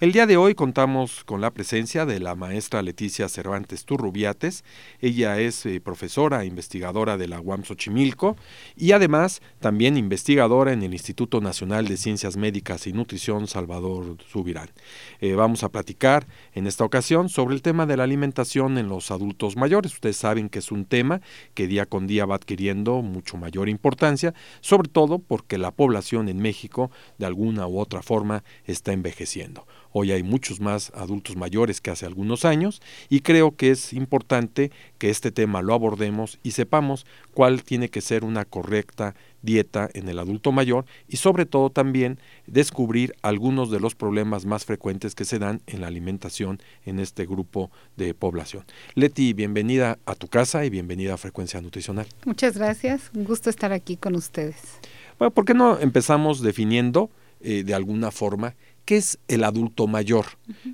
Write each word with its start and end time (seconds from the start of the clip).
El 0.00 0.12
día 0.12 0.26
de 0.26 0.36
hoy 0.36 0.54
contamos 0.54 1.24
con 1.24 1.40
la 1.40 1.50
presencia 1.50 2.06
de 2.06 2.20
la 2.20 2.36
maestra 2.36 2.82
Leticia 2.82 3.28
Cervantes 3.28 3.84
Turrubiates. 3.84 4.62
Ella 5.00 5.40
es 5.40 5.66
eh, 5.66 5.80
profesora 5.80 6.44
e 6.44 6.46
investigadora 6.46 7.16
de 7.16 7.26
la 7.26 7.40
UAM 7.40 7.64
Xochimilco 7.64 8.36
y 8.76 8.92
además 8.92 9.42
también 9.58 9.96
investigadora 9.96 10.72
en 10.72 10.84
el 10.84 10.92
Instituto 10.92 11.40
Nacional 11.40 11.88
de 11.88 11.96
Ciencias 11.96 12.36
Médicas 12.36 12.86
y 12.86 12.92
Nutrición 12.92 13.48
Salvador 13.48 14.18
Subirán. 14.30 14.70
Eh, 15.20 15.34
vamos 15.34 15.64
a 15.64 15.68
platicar 15.68 16.28
en 16.54 16.68
esta 16.68 16.84
ocasión 16.84 17.28
sobre 17.28 17.56
el 17.56 17.62
tema 17.62 17.84
de 17.84 17.96
la 17.96 18.04
alimentación 18.04 18.78
en 18.78 18.86
los 18.86 19.10
adultos 19.10 19.56
mayores. 19.56 19.94
Ustedes 19.94 20.16
saben 20.16 20.48
que 20.48 20.60
es 20.60 20.70
un 20.70 20.84
tema 20.84 21.22
que 21.54 21.66
día 21.66 21.86
con 21.86 22.06
día 22.06 22.24
va 22.24 22.36
adquiriendo 22.36 23.02
mucho 23.02 23.36
mayor 23.36 23.68
importancia, 23.68 24.32
sobre 24.60 24.90
todo 24.90 25.18
porque 25.18 25.58
la 25.58 25.72
población 25.72 26.28
en 26.28 26.38
México 26.38 26.92
de 27.18 27.26
alguna 27.26 27.66
u 27.66 27.80
otra 27.80 28.00
forma 28.00 28.44
está 28.64 28.92
envejeciendo. 28.92 29.66
Hoy 29.92 30.12
hay 30.12 30.22
muchos 30.22 30.60
más 30.60 30.92
adultos 30.94 31.36
mayores 31.36 31.80
que 31.80 31.90
hace 31.90 32.06
algunos 32.06 32.44
años 32.44 32.80
y 33.08 33.20
creo 33.20 33.56
que 33.56 33.70
es 33.70 33.92
importante 33.92 34.70
que 34.98 35.10
este 35.10 35.30
tema 35.30 35.62
lo 35.62 35.74
abordemos 35.74 36.38
y 36.42 36.52
sepamos 36.52 37.06
cuál 37.32 37.62
tiene 37.62 37.88
que 37.88 38.00
ser 38.00 38.24
una 38.24 38.44
correcta 38.44 39.14
dieta 39.42 39.88
en 39.94 40.08
el 40.08 40.18
adulto 40.18 40.52
mayor 40.52 40.84
y 41.08 41.16
sobre 41.16 41.46
todo 41.46 41.70
también 41.70 42.18
descubrir 42.46 43.14
algunos 43.22 43.70
de 43.70 43.80
los 43.80 43.94
problemas 43.94 44.44
más 44.44 44.64
frecuentes 44.64 45.14
que 45.14 45.24
se 45.24 45.38
dan 45.38 45.62
en 45.66 45.80
la 45.80 45.86
alimentación 45.86 46.60
en 46.84 46.98
este 46.98 47.24
grupo 47.24 47.70
de 47.96 48.14
población. 48.14 48.64
Leti, 48.94 49.32
bienvenida 49.32 49.98
a 50.06 50.14
tu 50.14 50.28
casa 50.28 50.64
y 50.64 50.70
bienvenida 50.70 51.14
a 51.14 51.16
Frecuencia 51.16 51.60
Nutricional. 51.60 52.06
Muchas 52.24 52.56
gracias, 52.58 53.10
un 53.14 53.24
gusto 53.24 53.48
estar 53.48 53.72
aquí 53.72 53.96
con 53.96 54.16
ustedes. 54.16 54.56
Bueno, 55.18 55.32
¿por 55.32 55.44
qué 55.44 55.54
no 55.54 55.78
empezamos 55.78 56.40
definiendo 56.42 57.10
eh, 57.40 57.62
de 57.62 57.74
alguna 57.74 58.10
forma 58.10 58.56
¿Qué 58.88 58.96
es 58.96 59.18
el 59.28 59.44
adulto 59.44 59.86
mayor? 59.86 60.24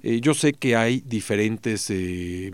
Eh, 0.05 0.21
yo 0.21 0.35
sé 0.35 0.53
que 0.53 0.77
hay 0.77 1.01
diferentes 1.01 1.91
eh, 1.91 2.53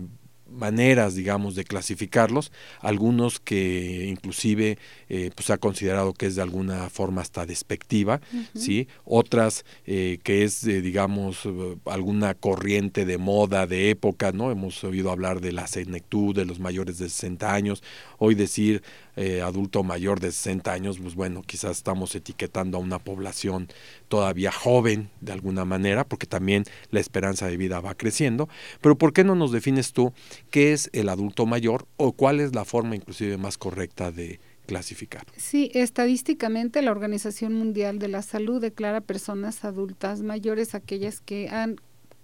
maneras, 0.49 1.13
digamos, 1.13 1.53
de 1.53 1.65
clasificarlos, 1.65 2.51
algunos 2.79 3.39
que 3.39 4.07
inclusive 4.07 4.79
eh, 5.07 5.29
pues 5.35 5.51
ha 5.51 5.59
considerado 5.59 6.13
que 6.13 6.25
es 6.25 6.35
de 6.35 6.41
alguna 6.41 6.89
forma 6.89 7.21
hasta 7.21 7.45
despectiva, 7.45 8.21
¿sí? 8.55 8.87
Otras 9.05 9.63
que 9.85 10.19
es, 10.25 10.63
digamos, 10.63 11.47
alguna 11.85 12.33
corriente 12.33 13.05
de 13.05 13.19
moda, 13.19 13.67
de 13.67 13.91
época, 13.91 14.31
¿no? 14.31 14.49
Hemos 14.49 14.83
oído 14.83 15.11
hablar 15.11 15.41
de 15.41 15.51
la 15.51 15.67
senectud, 15.67 16.35
de 16.35 16.45
los 16.45 16.59
mayores 16.59 16.97
de 16.97 17.07
60 17.07 17.53
años, 17.53 17.83
hoy 18.17 18.33
decir 18.33 18.81
eh, 19.17 19.41
adulto 19.41 19.83
mayor 19.83 20.21
de 20.21 20.31
60 20.31 20.71
años, 20.71 20.97
pues 20.97 21.15
bueno, 21.15 21.41
quizás 21.41 21.77
estamos 21.77 22.15
etiquetando 22.15 22.77
a 22.77 22.81
una 22.81 22.97
población 22.97 23.67
todavía 24.11 24.51
joven 24.51 25.09
de 25.21 25.31
alguna 25.31 25.63
manera, 25.63 26.03
porque 26.03 26.27
también 26.27 26.65
la 26.89 26.99
esperanza 26.99 27.47
de 27.47 27.55
vida 27.55 27.79
va 27.79 27.95
creciendo, 27.95 28.49
pero 28.81 28.97
¿por 28.97 29.13
qué 29.13 29.23
no 29.23 29.35
nos 29.35 29.53
defines 29.53 29.93
tú 29.93 30.11
qué 30.49 30.73
es 30.73 30.89
el 30.91 31.07
adulto 31.07 31.45
mayor 31.45 31.87
o 31.95 32.11
cuál 32.11 32.41
es 32.41 32.53
la 32.53 32.65
forma 32.65 32.97
inclusive 32.97 33.37
más 33.37 33.57
correcta 33.57 34.11
de 34.11 34.41
clasificar? 34.67 35.23
Sí, 35.37 35.71
estadísticamente 35.73 36.81
la 36.81 36.91
Organización 36.91 37.53
Mundial 37.53 37.99
de 37.99 38.09
la 38.09 38.21
Salud 38.21 38.59
declara 38.59 38.99
personas 38.99 39.63
adultas 39.63 40.21
mayores 40.23 40.75
aquellas 40.75 41.21
que 41.21 41.47
han 41.47 41.77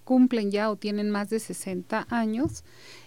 cumplen 0.04 0.50
ya 0.50 0.70
o 0.70 0.76
tienen 0.76 1.10
más 1.10 1.30
de 1.30 1.38
60 1.38 2.06
años 2.10 2.64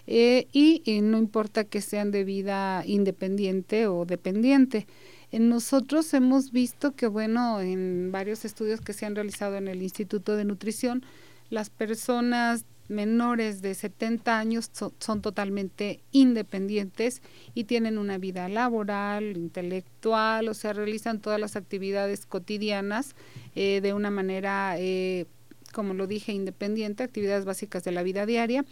eh, 0.08 0.46
y, 0.52 0.82
no 1.02 1.18
importa 1.18 1.64
que 1.64 1.80
sean 1.80 2.10
de 2.10 2.22
vida 2.22 2.84
independiente 2.86 3.86
o 3.86 4.04
dependiente. 4.04 4.86
Nosotros 5.32 6.12
hemos 6.14 6.52
visto 6.52 6.94
que, 6.94 7.06
bueno, 7.06 7.60
en 7.60 8.10
varios 8.12 8.44
estudios 8.44 8.80
que 8.80 8.92
se 8.92 9.06
han 9.06 9.14
realizado 9.14 9.56
en 9.56 9.68
el 9.68 9.82
Instituto 9.82 10.36
de 10.36 10.44
Nutrición, 10.44 11.04
las 11.50 11.70
personas 11.70 12.64
menores 12.88 13.62
de 13.62 13.74
70 13.74 14.38
años 14.38 14.70
son 14.98 15.22
totalmente 15.22 16.00
independientes 16.10 17.22
y 17.54 17.64
tienen 17.64 17.96
una 17.96 18.18
vida 18.18 18.48
laboral, 18.48 19.36
intelectual, 19.36 20.48
o 20.48 20.54
sea, 20.54 20.74
realizan 20.74 21.20
todas 21.20 21.40
las 21.40 21.56
actividades 21.56 22.26
cotidianas 22.26 23.14
eh, 23.54 23.80
de 23.80 23.94
una 23.94 24.10
manera 24.10 24.74
eh, 24.78 25.26
como 25.72 25.94
lo 25.94 26.06
dije, 26.06 26.32
independiente, 26.32 27.02
actividades 27.02 27.44
básicas 27.44 27.82
de 27.82 27.92
la 27.92 28.02
vida 28.02 28.26
diaria. 28.26 28.64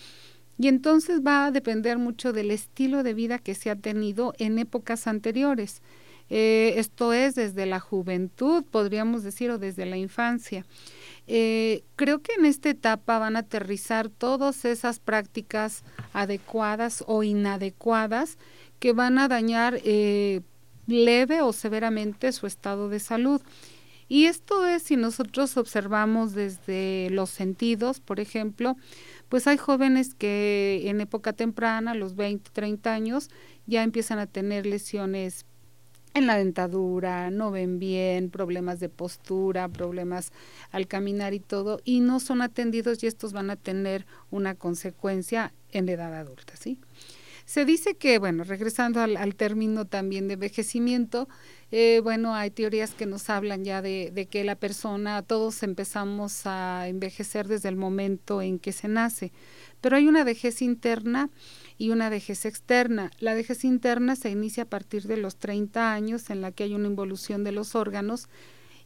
Y 0.58 0.68
entonces 0.68 1.22
va 1.26 1.46
a 1.46 1.50
depender 1.50 1.98
mucho 1.98 2.32
del 2.32 2.50
estilo 2.50 3.02
de 3.02 3.14
vida 3.14 3.38
que 3.38 3.54
se 3.54 3.70
ha 3.70 3.76
tenido 3.76 4.34
en 4.38 4.58
épocas 4.58 5.06
anteriores. 5.06 5.80
Eh, 6.30 6.74
esto 6.76 7.12
es 7.12 7.34
desde 7.34 7.66
la 7.66 7.80
juventud, 7.80 8.64
podríamos 8.70 9.24
decir, 9.24 9.50
o 9.50 9.58
desde 9.58 9.84
la 9.84 9.96
infancia. 9.96 10.64
Eh, 11.26 11.82
creo 11.96 12.20
que 12.22 12.32
en 12.34 12.44
esta 12.44 12.70
etapa 12.70 13.18
van 13.18 13.36
a 13.36 13.40
aterrizar 13.40 14.08
todas 14.08 14.64
esas 14.64 15.00
prácticas 15.00 15.84
adecuadas 16.12 17.04
o 17.06 17.24
inadecuadas 17.24 18.38
que 18.78 18.92
van 18.92 19.18
a 19.18 19.28
dañar 19.28 19.80
eh, 19.84 20.40
leve 20.86 21.42
o 21.42 21.52
severamente 21.52 22.32
su 22.32 22.46
estado 22.46 22.88
de 22.88 23.00
salud. 23.00 23.42
Y 24.08 24.24
esto 24.26 24.66
es 24.66 24.82
si 24.82 24.96
nosotros 24.96 25.56
observamos 25.56 26.32
desde 26.32 27.08
los 27.10 27.30
sentidos, 27.30 28.00
por 28.00 28.18
ejemplo, 28.18 28.76
pues 29.28 29.46
hay 29.46 29.56
jóvenes 29.56 30.14
que 30.14 30.82
en 30.86 31.00
época 31.00 31.32
temprana, 31.32 31.94
los 31.94 32.16
20, 32.16 32.50
30 32.52 32.92
años, 32.92 33.30
ya 33.66 33.84
empiezan 33.84 34.18
a 34.18 34.26
tener 34.26 34.66
lesiones 34.66 35.46
en 36.14 36.26
la 36.26 36.36
dentadura, 36.36 37.30
no 37.30 37.50
ven 37.50 37.78
bien, 37.78 38.30
problemas 38.30 38.80
de 38.80 38.88
postura, 38.88 39.68
problemas 39.68 40.32
al 40.70 40.86
caminar 40.86 41.34
y 41.34 41.40
todo, 41.40 41.80
y 41.84 42.00
no 42.00 42.20
son 42.20 42.42
atendidos 42.42 43.02
y 43.02 43.06
estos 43.06 43.32
van 43.32 43.50
a 43.50 43.56
tener 43.56 44.06
una 44.30 44.54
consecuencia 44.54 45.52
en 45.70 45.86
la 45.86 45.92
edad 45.92 46.14
adulta, 46.14 46.54
¿sí? 46.56 46.78
Se 47.50 47.64
dice 47.64 47.96
que, 47.96 48.20
bueno, 48.20 48.44
regresando 48.44 49.00
al, 49.00 49.34
término 49.34 49.84
también 49.84 50.28
de 50.28 50.34
envejecimiento, 50.34 51.28
eh, 51.72 52.00
bueno, 52.00 52.32
hay 52.32 52.52
teorías 52.52 52.92
que 52.92 53.06
nos 53.06 53.28
hablan 53.28 53.64
ya 53.64 53.82
de, 53.82 54.12
de, 54.14 54.26
que 54.26 54.44
la 54.44 54.54
persona, 54.54 55.22
todos 55.22 55.64
empezamos 55.64 56.42
a 56.44 56.86
envejecer 56.86 57.48
desde 57.48 57.68
el 57.68 57.74
momento 57.74 58.40
en 58.40 58.60
que 58.60 58.70
se 58.70 58.86
nace, 58.86 59.32
pero 59.80 59.96
hay 59.96 60.06
una 60.06 60.22
vejez 60.22 60.62
interna 60.62 61.28
y 61.80 61.88
una 61.88 62.10
vejez 62.10 62.44
externa. 62.44 63.10
La 63.20 63.32
vejez 63.32 63.64
interna 63.64 64.14
se 64.14 64.28
inicia 64.28 64.64
a 64.64 64.68
partir 64.68 65.04
de 65.04 65.16
los 65.16 65.36
30 65.36 65.94
años 65.94 66.28
en 66.28 66.42
la 66.42 66.52
que 66.52 66.64
hay 66.64 66.74
una 66.74 66.88
involución 66.88 67.42
de 67.42 67.52
los 67.52 67.74
órganos 67.74 68.28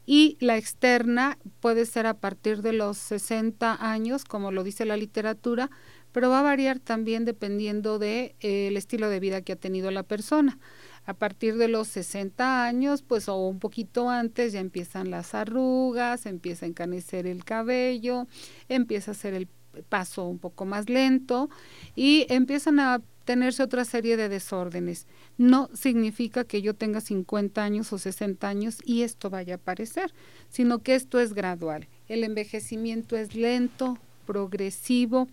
y 0.06 0.36
la 0.38 0.56
externa 0.56 1.36
puede 1.58 1.86
ser 1.86 2.06
a 2.06 2.14
partir 2.14 2.62
de 2.62 2.72
los 2.72 2.96
60 2.98 3.84
años, 3.84 4.24
como 4.24 4.52
lo 4.52 4.62
dice 4.62 4.84
la 4.84 4.96
literatura, 4.96 5.72
pero 6.12 6.30
va 6.30 6.38
a 6.38 6.42
variar 6.44 6.78
también 6.78 7.24
dependiendo 7.24 7.98
del 7.98 8.36
de, 8.40 8.68
eh, 8.68 8.76
estilo 8.76 9.08
de 9.08 9.18
vida 9.18 9.42
que 9.42 9.54
ha 9.54 9.56
tenido 9.56 9.90
la 9.90 10.04
persona 10.04 10.60
a 11.04 11.14
partir 11.14 11.56
de 11.56 11.66
los 11.66 11.88
60 11.88 12.64
años, 12.64 13.02
pues 13.02 13.28
o 13.28 13.34
un 13.34 13.58
poquito 13.58 14.08
antes 14.08 14.52
ya 14.52 14.60
empiezan 14.60 15.10
las 15.10 15.34
arrugas, 15.34 16.26
empieza 16.26 16.64
a 16.64 16.68
encanecer 16.68 17.26
el 17.26 17.44
cabello, 17.44 18.28
empieza 18.68 19.10
a 19.10 19.14
ser 19.14 19.34
el 19.34 19.48
paso 19.82 20.24
un 20.24 20.38
poco 20.38 20.64
más 20.64 20.88
lento 20.88 21.50
y 21.94 22.26
empiezan 22.28 22.80
a 22.80 23.02
tenerse 23.24 23.62
otra 23.62 23.84
serie 23.84 24.16
de 24.16 24.28
desórdenes. 24.28 25.06
No 25.38 25.68
significa 25.74 26.44
que 26.44 26.62
yo 26.62 26.74
tenga 26.74 27.00
50 27.00 27.62
años 27.62 27.92
o 27.92 27.98
60 27.98 28.46
años 28.46 28.78
y 28.84 29.02
esto 29.02 29.30
vaya 29.30 29.54
a 29.54 29.56
aparecer, 29.56 30.12
sino 30.48 30.80
que 30.80 30.94
esto 30.94 31.20
es 31.20 31.32
gradual. 31.32 31.88
El 32.08 32.22
envejecimiento 32.22 33.16
es 33.16 33.34
lento, 33.34 33.98
progresivo, 34.24 35.28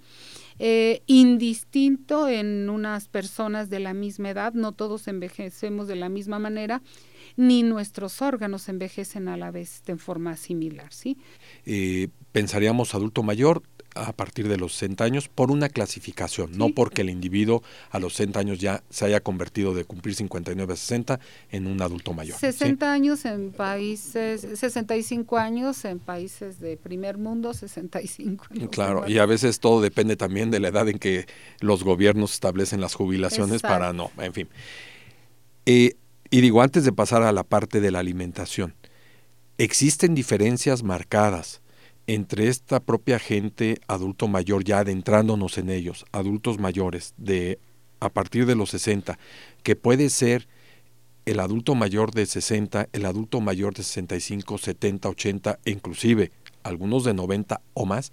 eh, 0.59 1.01
indistinto 1.07 2.27
en 2.27 2.69
unas 2.69 3.07
personas 3.07 3.69
de 3.69 3.79
la 3.79 3.93
misma 3.93 4.29
edad, 4.29 4.53
no 4.53 4.73
todos 4.73 5.07
envejecemos 5.07 5.87
de 5.87 5.95
la 5.95 6.09
misma 6.09 6.39
manera, 6.39 6.81
ni 7.37 7.63
nuestros 7.63 8.21
órganos 8.21 8.69
envejecen 8.69 9.27
a 9.27 9.37
la 9.37 9.51
vez 9.51 9.81
de 9.85 9.95
forma 9.97 10.35
similar, 10.35 10.91
¿sí? 10.93 11.17
Eh, 11.65 12.09
pensaríamos 12.31 12.93
adulto 12.93 13.23
mayor, 13.23 13.63
a 13.95 14.13
partir 14.13 14.47
de 14.47 14.57
los 14.57 14.73
60 14.73 15.03
años 15.03 15.27
por 15.27 15.51
una 15.51 15.69
clasificación, 15.69 16.51
no 16.57 16.69
porque 16.69 17.01
el 17.01 17.09
individuo 17.09 17.63
a 17.89 17.99
los 17.99 18.13
60 18.13 18.39
años 18.39 18.59
ya 18.59 18.83
se 18.89 19.05
haya 19.05 19.21
convertido 19.21 19.73
de 19.73 19.83
cumplir 19.83 20.15
59 20.15 20.73
a 20.73 20.75
60 20.75 21.19
en 21.51 21.67
un 21.67 21.81
adulto 21.81 22.13
mayor. 22.13 22.37
60 22.37 22.91
años 22.91 23.25
en 23.25 23.51
países, 23.51 24.41
65 24.41 25.37
años 25.37 25.83
en 25.85 25.99
países 25.99 26.59
de 26.59 26.77
primer 26.77 27.17
mundo, 27.17 27.53
65 27.53 28.45
en 28.51 28.67
Claro, 28.67 29.07
y 29.07 29.17
a 29.17 29.25
veces 29.25 29.59
todo 29.59 29.81
depende 29.81 30.15
también 30.15 30.51
de 30.51 30.59
la 30.59 30.69
edad 30.69 30.87
en 30.87 30.99
que 30.99 31.25
los 31.59 31.83
gobiernos 31.83 32.33
establecen 32.33 32.81
las 32.81 32.93
jubilaciones 32.93 33.61
para 33.61 33.93
no, 33.93 34.11
en 34.17 34.33
fin. 34.33 34.49
Eh, 35.65 35.95
y 36.29 36.41
digo, 36.41 36.61
antes 36.61 36.85
de 36.85 36.93
pasar 36.93 37.23
a 37.23 37.31
la 37.31 37.43
parte 37.43 37.81
de 37.81 37.91
la 37.91 37.99
alimentación, 37.99 38.73
existen 39.57 40.15
diferencias 40.15 40.81
marcadas 40.81 41.61
entre 42.07 42.47
esta 42.47 42.79
propia 42.79 43.19
gente 43.19 43.79
adulto 43.87 44.27
mayor, 44.27 44.63
ya 44.63 44.79
adentrándonos 44.79 45.57
en 45.57 45.69
ellos, 45.69 46.05
adultos 46.11 46.59
mayores 46.59 47.13
de 47.17 47.59
a 47.99 48.09
partir 48.09 48.45
de 48.45 48.55
los 48.55 48.71
60, 48.71 49.19
que 49.63 49.75
puede 49.75 50.09
ser 50.09 50.47
el 51.25 51.39
adulto 51.39 51.75
mayor 51.75 52.11
de 52.11 52.25
60, 52.25 52.89
el 52.91 53.05
adulto 53.05 53.41
mayor 53.41 53.75
de 53.75 53.83
65, 53.83 54.57
70, 54.57 55.09
80 55.09 55.59
e 55.63 55.71
inclusive 55.71 56.31
algunos 56.63 57.03
de 57.03 57.13
90 57.13 57.61
o 57.73 57.85
más, 57.85 58.11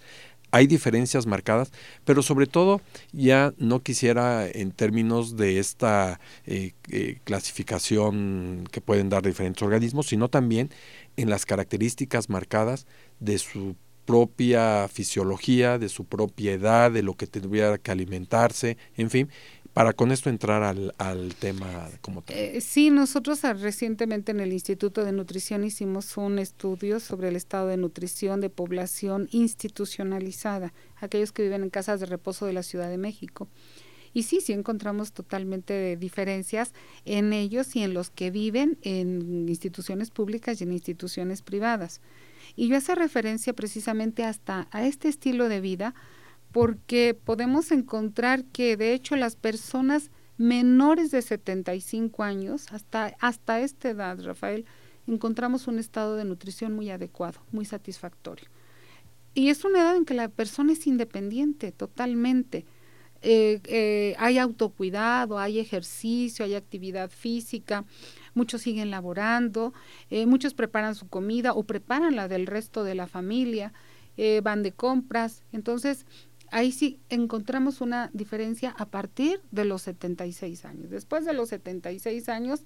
hay 0.51 0.67
diferencias 0.67 1.27
marcadas, 1.27 1.71
pero 2.05 2.23
sobre 2.23 2.47
todo 2.47 2.81
ya 3.11 3.53
no 3.57 3.81
quisiera 3.81 4.47
en 4.47 4.71
términos 4.71 5.37
de 5.37 5.59
esta 5.59 6.19
eh, 6.45 6.73
eh, 6.91 7.19
clasificación 7.23 8.67
que 8.71 8.81
pueden 8.81 9.09
dar 9.09 9.23
diferentes 9.23 9.61
organismos, 9.61 10.07
sino 10.07 10.27
también 10.27 10.71
en 11.17 11.29
las 11.29 11.45
características 11.45 12.29
marcadas 12.29 12.87
de 13.19 13.37
su 13.37 13.75
propia 14.05 14.87
fisiología, 14.87 15.77
de 15.77 15.87
su 15.87 16.05
propia 16.05 16.53
edad, 16.53 16.91
de 16.91 17.03
lo 17.03 17.13
que 17.13 17.27
tendría 17.27 17.77
que 17.77 17.91
alimentarse, 17.91 18.75
en 18.97 19.11
fin, 19.11 19.29
para 19.73 19.93
con 19.93 20.11
esto 20.11 20.29
entrar 20.29 20.63
al, 20.63 20.95
al 20.97 21.35
tema 21.35 21.89
como 22.01 22.23
tal. 22.23 22.35
Eh, 22.35 22.59
sí, 22.59 22.89
nosotros 22.89 23.45
ah, 23.45 23.53
recientemente 23.53 24.31
en 24.31 24.39
el 24.39 24.51
Instituto 24.51 25.05
de 25.05 25.11
Nutrición 25.11 25.63
hicimos 25.63 26.17
un 26.17 26.39
estudio 26.39 26.99
sobre 26.99 27.27
el 27.27 27.35
estado 27.35 27.67
de 27.67 27.77
nutrición 27.77 28.41
de 28.41 28.49
población 28.49 29.29
institucionalizada, 29.31 30.73
aquellos 30.95 31.31
que 31.31 31.43
viven 31.43 31.61
en 31.61 31.69
casas 31.69 31.99
de 31.99 32.07
reposo 32.07 32.45
de 32.47 32.53
la 32.53 32.63
Ciudad 32.63 32.89
de 32.89 32.97
México. 32.97 33.47
Y 34.11 34.23
sí, 34.23 34.41
sí 34.41 34.53
encontramos 34.53 35.11
totalmente 35.11 35.95
diferencias 35.97 36.73
en 37.05 37.31
ellos 37.31 37.75
y 37.75 37.83
en 37.83 37.93
los 37.93 38.09
que 38.09 38.31
viven 38.31 38.79
en 38.81 39.47
instituciones 39.47 40.09
públicas 40.09 40.59
y 40.59 40.63
en 40.63 40.73
instituciones 40.73 41.43
privadas. 41.43 42.01
Y 42.55 42.67
yo 42.67 42.77
hace 42.77 42.95
referencia 42.95 43.53
precisamente 43.53 44.23
hasta 44.23 44.67
a 44.71 44.85
este 44.85 45.07
estilo 45.07 45.49
de 45.49 45.61
vida 45.61 45.93
porque 46.51 47.13
podemos 47.13 47.71
encontrar 47.71 48.43
que 48.45 48.75
de 48.75 48.93
hecho 48.93 49.15
las 49.15 49.35
personas 49.35 50.11
menores 50.37 51.11
de 51.11 51.21
75 51.21 52.23
años, 52.23 52.67
hasta, 52.71 53.15
hasta 53.19 53.59
esta 53.59 53.89
edad, 53.89 54.23
Rafael, 54.23 54.65
encontramos 55.05 55.67
un 55.67 55.79
estado 55.79 56.15
de 56.15 56.25
nutrición 56.25 56.73
muy 56.73 56.89
adecuado, 56.89 57.41
muy 57.51 57.65
satisfactorio. 57.65 58.47
Y 59.33 59.49
es 59.49 59.63
una 59.63 59.81
edad 59.81 59.95
en 59.95 60.05
que 60.05 60.13
la 60.13 60.29
persona 60.29 60.73
es 60.73 60.87
independiente 60.87 61.71
totalmente. 61.71 62.65
Eh, 63.21 63.59
eh, 63.65 64.15
hay 64.17 64.37
autocuidado, 64.37 65.37
hay 65.37 65.59
ejercicio, 65.59 66.45
hay 66.45 66.55
actividad 66.55 67.09
física, 67.09 67.83
muchos 68.39 68.61
siguen 68.61 68.89
laborando, 68.89 69.73
eh, 70.09 70.25
muchos 70.25 70.53
preparan 70.53 70.95
su 70.95 71.09
comida 71.09 71.51
o 71.51 71.63
preparan 71.63 72.15
la 72.15 72.29
del 72.29 72.47
resto 72.47 72.85
de 72.85 72.95
la 72.95 73.05
familia, 73.05 73.73
eh, 74.15 74.39
van 74.41 74.63
de 74.63 74.71
compras. 74.71 75.43
Entonces, 75.51 76.05
ahí 76.51 76.71
sí 76.71 77.01
encontramos 77.09 77.81
una 77.81 78.09
diferencia 78.13 78.73
a 78.77 78.85
partir 78.85 79.41
de 79.51 79.65
los 79.65 79.81
76 79.81 80.63
años. 80.63 80.89
Después 80.89 81.25
de 81.25 81.33
los 81.33 81.49
76 81.49 82.29
años, 82.29 82.61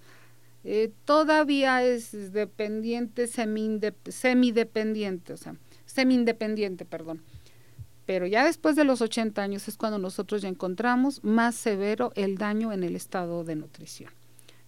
eh, 0.63 0.91
todavía 1.05 1.83
es 1.83 2.31
dependiente, 2.31 3.25
semidependiente, 3.27 5.33
o 5.33 5.37
sea, 5.37 5.55
semi-independiente, 5.85 6.85
perdón. 6.85 7.23
Pero 8.05 8.27
ya 8.27 8.45
después 8.45 8.75
de 8.75 8.83
los 8.83 9.01
80 9.01 9.41
años 9.41 9.67
es 9.67 9.75
cuando 9.75 9.97
nosotros 9.97 10.43
ya 10.43 10.49
encontramos 10.49 11.23
más 11.23 11.55
severo 11.55 12.11
el 12.15 12.37
daño 12.37 12.71
en 12.73 12.83
el 12.83 12.95
estado 12.95 13.43
de 13.43 13.55
nutrición. 13.55 14.11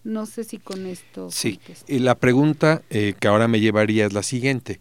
No 0.06 0.24
sé 0.24 0.44
si 0.44 0.58
con 0.58 0.86
esto. 0.86 1.32
Sí, 1.32 1.58
y 1.88 1.98
la 1.98 2.14
pregunta 2.14 2.82
eh, 2.90 3.14
que 3.18 3.26
ahora 3.26 3.48
me 3.48 3.58
llevaría 3.58 4.06
es 4.06 4.12
la 4.12 4.22
siguiente. 4.22 4.78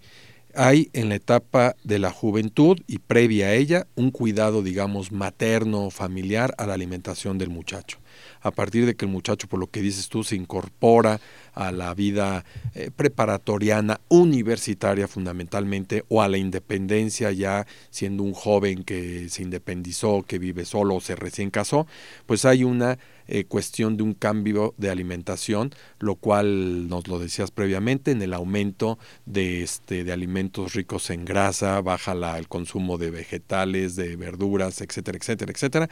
Hay 0.53 0.91
en 0.93 1.09
la 1.09 1.15
etapa 1.15 1.75
de 1.83 1.97
la 1.97 2.11
juventud 2.11 2.77
y 2.85 2.99
previa 2.99 3.47
a 3.47 3.53
ella 3.55 3.87
un 3.95 4.11
cuidado, 4.11 4.61
digamos, 4.61 5.11
materno, 5.11 5.89
familiar 5.89 6.53
a 6.59 6.67
la 6.67 6.75
alimentación 6.75 7.39
del 7.39 7.49
muchacho 7.49 7.97
a 8.41 8.51
partir 8.51 8.85
de 8.85 8.95
que 8.95 9.05
el 9.05 9.11
muchacho, 9.11 9.47
por 9.47 9.59
lo 9.59 9.67
que 9.67 9.81
dices 9.81 10.09
tú, 10.09 10.23
se 10.23 10.35
incorpora 10.35 11.19
a 11.53 11.71
la 11.71 11.93
vida 11.93 12.45
eh, 12.73 12.91
preparatoriana, 12.95 14.01
universitaria 14.09 15.07
fundamentalmente, 15.07 16.03
o 16.09 16.21
a 16.21 16.27
la 16.27 16.37
independencia 16.37 17.31
ya 17.31 17.65
siendo 17.89 18.23
un 18.23 18.33
joven 18.33 18.83
que 18.83 19.29
se 19.29 19.43
independizó, 19.43 20.23
que 20.23 20.39
vive 20.39 20.65
solo 20.65 20.95
o 20.95 21.01
se 21.01 21.15
recién 21.15 21.49
casó, 21.49 21.87
pues 22.25 22.45
hay 22.45 22.63
una 22.63 22.97
eh, 23.27 23.45
cuestión 23.45 23.97
de 23.97 24.03
un 24.03 24.13
cambio 24.13 24.75
de 24.77 24.91
alimentación, 24.91 25.71
lo 25.99 26.15
cual 26.15 26.87
nos 26.87 27.07
lo 27.07 27.17
decías 27.17 27.49
previamente, 27.49 28.11
en 28.11 28.21
el 28.21 28.33
aumento 28.33 28.99
de, 29.25 29.63
este, 29.63 30.03
de 30.03 30.11
alimentos 30.11 30.73
ricos 30.73 31.09
en 31.09 31.25
grasa, 31.25 31.81
baja 31.81 32.13
la, 32.13 32.37
el 32.37 32.47
consumo 32.47 32.99
de 32.99 33.09
vegetales, 33.09 33.95
de 33.95 34.15
verduras, 34.15 34.81
etcétera, 34.81 35.17
etcétera, 35.17 35.51
etcétera 35.51 35.89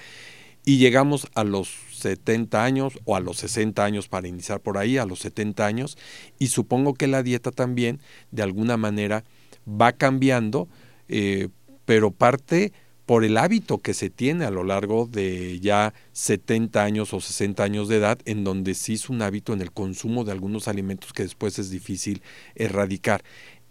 y 0.66 0.78
llegamos 0.78 1.28
a 1.36 1.44
los 1.44 1.70
70 1.94 2.64
años 2.64 3.00
o 3.06 3.16
a 3.16 3.20
los 3.20 3.38
60 3.38 3.84
años 3.84 4.08
para 4.08 4.28
iniciar 4.28 4.62
por 4.62 4.78
ahí, 4.78 4.98
a 4.98 5.06
los 5.06 5.20
70 5.20 5.66
años, 5.66 5.98
y 6.40 6.48
supongo 6.48 6.94
que 6.94 7.08
la 7.08 7.24
dieta 7.24 7.52
también 7.52 8.00
de 8.32 8.44
alguna 8.44 8.78
manera 8.78 9.24
va 9.68 9.94
cambiando, 9.94 10.68
eh, 11.08 11.50
pero 11.86 12.12
parte 12.12 12.72
por 13.06 13.26
el 13.26 13.38
hábito 13.38 13.80
que 13.80 13.94
se 13.94 14.10
tiene 14.10 14.46
a 14.46 14.52
lo 14.52 14.64
largo 14.64 15.08
de 15.12 15.60
ya 15.60 15.94
70 16.14 16.84
años 16.84 17.14
o 17.14 17.20
60 17.20 17.62
años 17.62 17.90
de 17.90 17.98
edad, 17.98 18.20
en 18.26 18.44
donde 18.44 18.76
se 18.76 18.94
hizo 18.94 19.12
un 19.12 19.22
hábito 19.22 19.54
en 19.54 19.62
el 19.62 19.72
consumo 19.72 20.24
de 20.24 20.32
algunos 20.32 20.68
alimentos 20.68 21.12
que 21.12 21.24
después 21.24 21.60
es 21.60 21.70
difícil 21.70 22.22
erradicar. 22.56 23.24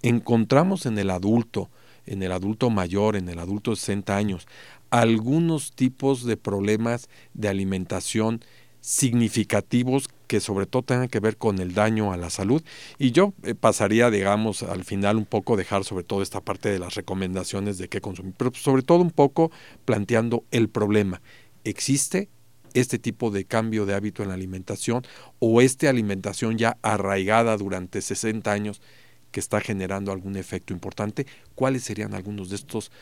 Encontramos 0.03 0.85
en 0.85 0.99
el 0.99 1.11
adulto, 1.11 1.71
en 2.05 2.23
el 2.23 2.33
adulto 2.33 2.69
mayor, 2.69 3.17
en 3.17 3.29
el 3.29 3.39
adulto 3.39 3.71
de 3.71 3.77
60 3.79 4.17
años, 4.17 4.47
algunos 4.93 5.73
tipos 5.73 6.25
de 6.27 6.37
problemas 6.37 7.09
de 7.33 7.49
alimentación 7.49 8.45
significativos 8.83 10.11
que 10.27 10.39
sobre 10.39 10.67
todo 10.67 10.83
tengan 10.83 11.09
que 11.09 11.19
ver 11.19 11.39
con 11.39 11.61
el 11.61 11.73
daño 11.73 12.13
a 12.13 12.19
la 12.19 12.29
salud. 12.29 12.63
Y 12.99 13.13
yo 13.13 13.33
eh, 13.43 13.55
pasaría 13.55 14.11
digamos 14.11 14.63
al 14.63 14.85
final 14.85 15.17
un 15.17 15.25
poco 15.25 15.57
dejar 15.57 15.85
sobre 15.85 16.05
todo 16.05 16.21
esta 16.21 16.43
parte 16.43 16.69
de 16.69 16.79
las 16.79 16.95
recomendaciones 16.95 17.79
de 17.79 17.89
qué 17.89 18.03
consumir 18.03 18.35
pero 18.37 18.53
sobre 18.55 18.83
todo 18.83 18.99
un 18.99 19.13
poco 19.13 19.51
planteando 19.87 20.45
el 20.51 20.69
problema. 20.69 21.23
Existe 21.65 22.29
este 22.75 22.99
tipo 22.99 23.31
de 23.31 23.47
cambio 23.47 23.87
de 23.87 23.95
hábito 23.95 24.23
en 24.23 24.29
la 24.29 24.35
alimentación 24.35 25.05
o 25.39 25.63
esta 25.63 25.89
alimentación 25.89 26.59
ya 26.59 26.77
arraigada 26.83 27.57
durante 27.57 28.03
60 28.03 28.53
años 28.53 28.83
que 29.33 29.41
está 29.41 29.61
generando 29.61 30.13
algún 30.13 30.37
efecto 30.37 30.73
importante, 30.73 31.27
cuáles 31.55 31.83
serían 31.83 32.15
algunos 32.15 32.51
de 32.51 32.57
estos 32.57 32.93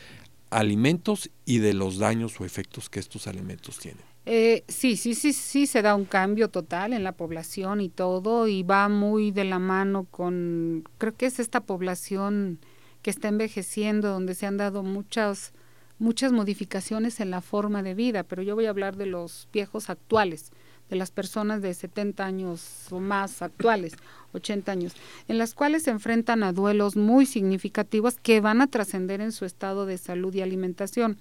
alimentos 0.50 1.30
y 1.44 1.58
de 1.58 1.74
los 1.74 1.98
daños 1.98 2.40
o 2.40 2.44
efectos 2.44 2.90
que 2.90 3.00
estos 3.00 3.26
alimentos 3.26 3.78
tienen. 3.78 4.10
Eh, 4.26 4.64
sí, 4.68 4.96
sí, 4.96 5.14
sí, 5.14 5.32
sí, 5.32 5.66
se 5.66 5.82
da 5.82 5.94
un 5.94 6.04
cambio 6.04 6.50
total 6.50 6.92
en 6.92 7.02
la 7.02 7.12
población 7.12 7.80
y 7.80 7.88
todo, 7.88 8.46
y 8.46 8.62
va 8.62 8.88
muy 8.88 9.30
de 9.30 9.44
la 9.44 9.58
mano 9.58 10.04
con, 10.04 10.84
creo 10.98 11.16
que 11.16 11.26
es 11.26 11.40
esta 11.40 11.60
población 11.60 12.58
que 13.02 13.10
está 13.10 13.28
envejeciendo, 13.28 14.10
donde 14.10 14.34
se 14.34 14.46
han 14.46 14.58
dado 14.58 14.82
muchas, 14.82 15.52
muchas 15.98 16.32
modificaciones 16.32 17.18
en 17.20 17.30
la 17.30 17.40
forma 17.40 17.82
de 17.82 17.94
vida, 17.94 18.22
pero 18.24 18.42
yo 18.42 18.54
voy 18.54 18.66
a 18.66 18.70
hablar 18.70 18.96
de 18.96 19.06
los 19.06 19.48
viejos 19.52 19.88
actuales, 19.88 20.52
de 20.90 20.96
las 20.96 21.10
personas 21.10 21.62
de 21.62 21.72
70 21.72 22.24
años 22.24 22.86
o 22.90 23.00
más 23.00 23.42
actuales, 23.42 23.94
80 24.32 24.72
años, 24.72 24.94
en 25.28 25.38
las 25.38 25.54
cuales 25.54 25.84
se 25.84 25.90
enfrentan 25.90 26.42
a 26.42 26.52
duelos 26.52 26.96
muy 26.96 27.26
significativos 27.26 28.16
que 28.20 28.40
van 28.40 28.60
a 28.60 28.66
trascender 28.66 29.20
en 29.20 29.32
su 29.32 29.44
estado 29.44 29.86
de 29.86 29.98
salud 29.98 30.34
y 30.34 30.40
alimentación, 30.40 31.18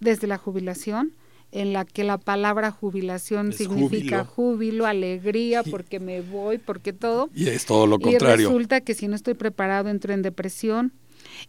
desde 0.00 0.26
la 0.26 0.38
jubilación, 0.38 1.12
en 1.50 1.72
la 1.72 1.84
que 1.84 2.04
la 2.04 2.18
palabra 2.18 2.70
jubilación 2.70 3.52
significa 3.52 4.24
júbilo. 4.24 4.86
alegría, 4.86 5.62
porque 5.62 5.98
me 5.98 6.20
voy, 6.20 6.58
porque 6.58 6.92
todo. 6.92 7.30
Y 7.34 7.48
es 7.48 7.64
todo 7.64 7.86
lo 7.86 7.98
contrario. 7.98 8.34
Y 8.34 8.46
resulta 8.46 8.80
que 8.80 8.94
si 8.94 9.08
no 9.08 9.16
estoy 9.16 9.34
preparado 9.34 9.88
entro 9.88 10.12
en 10.12 10.22
depresión 10.22 10.92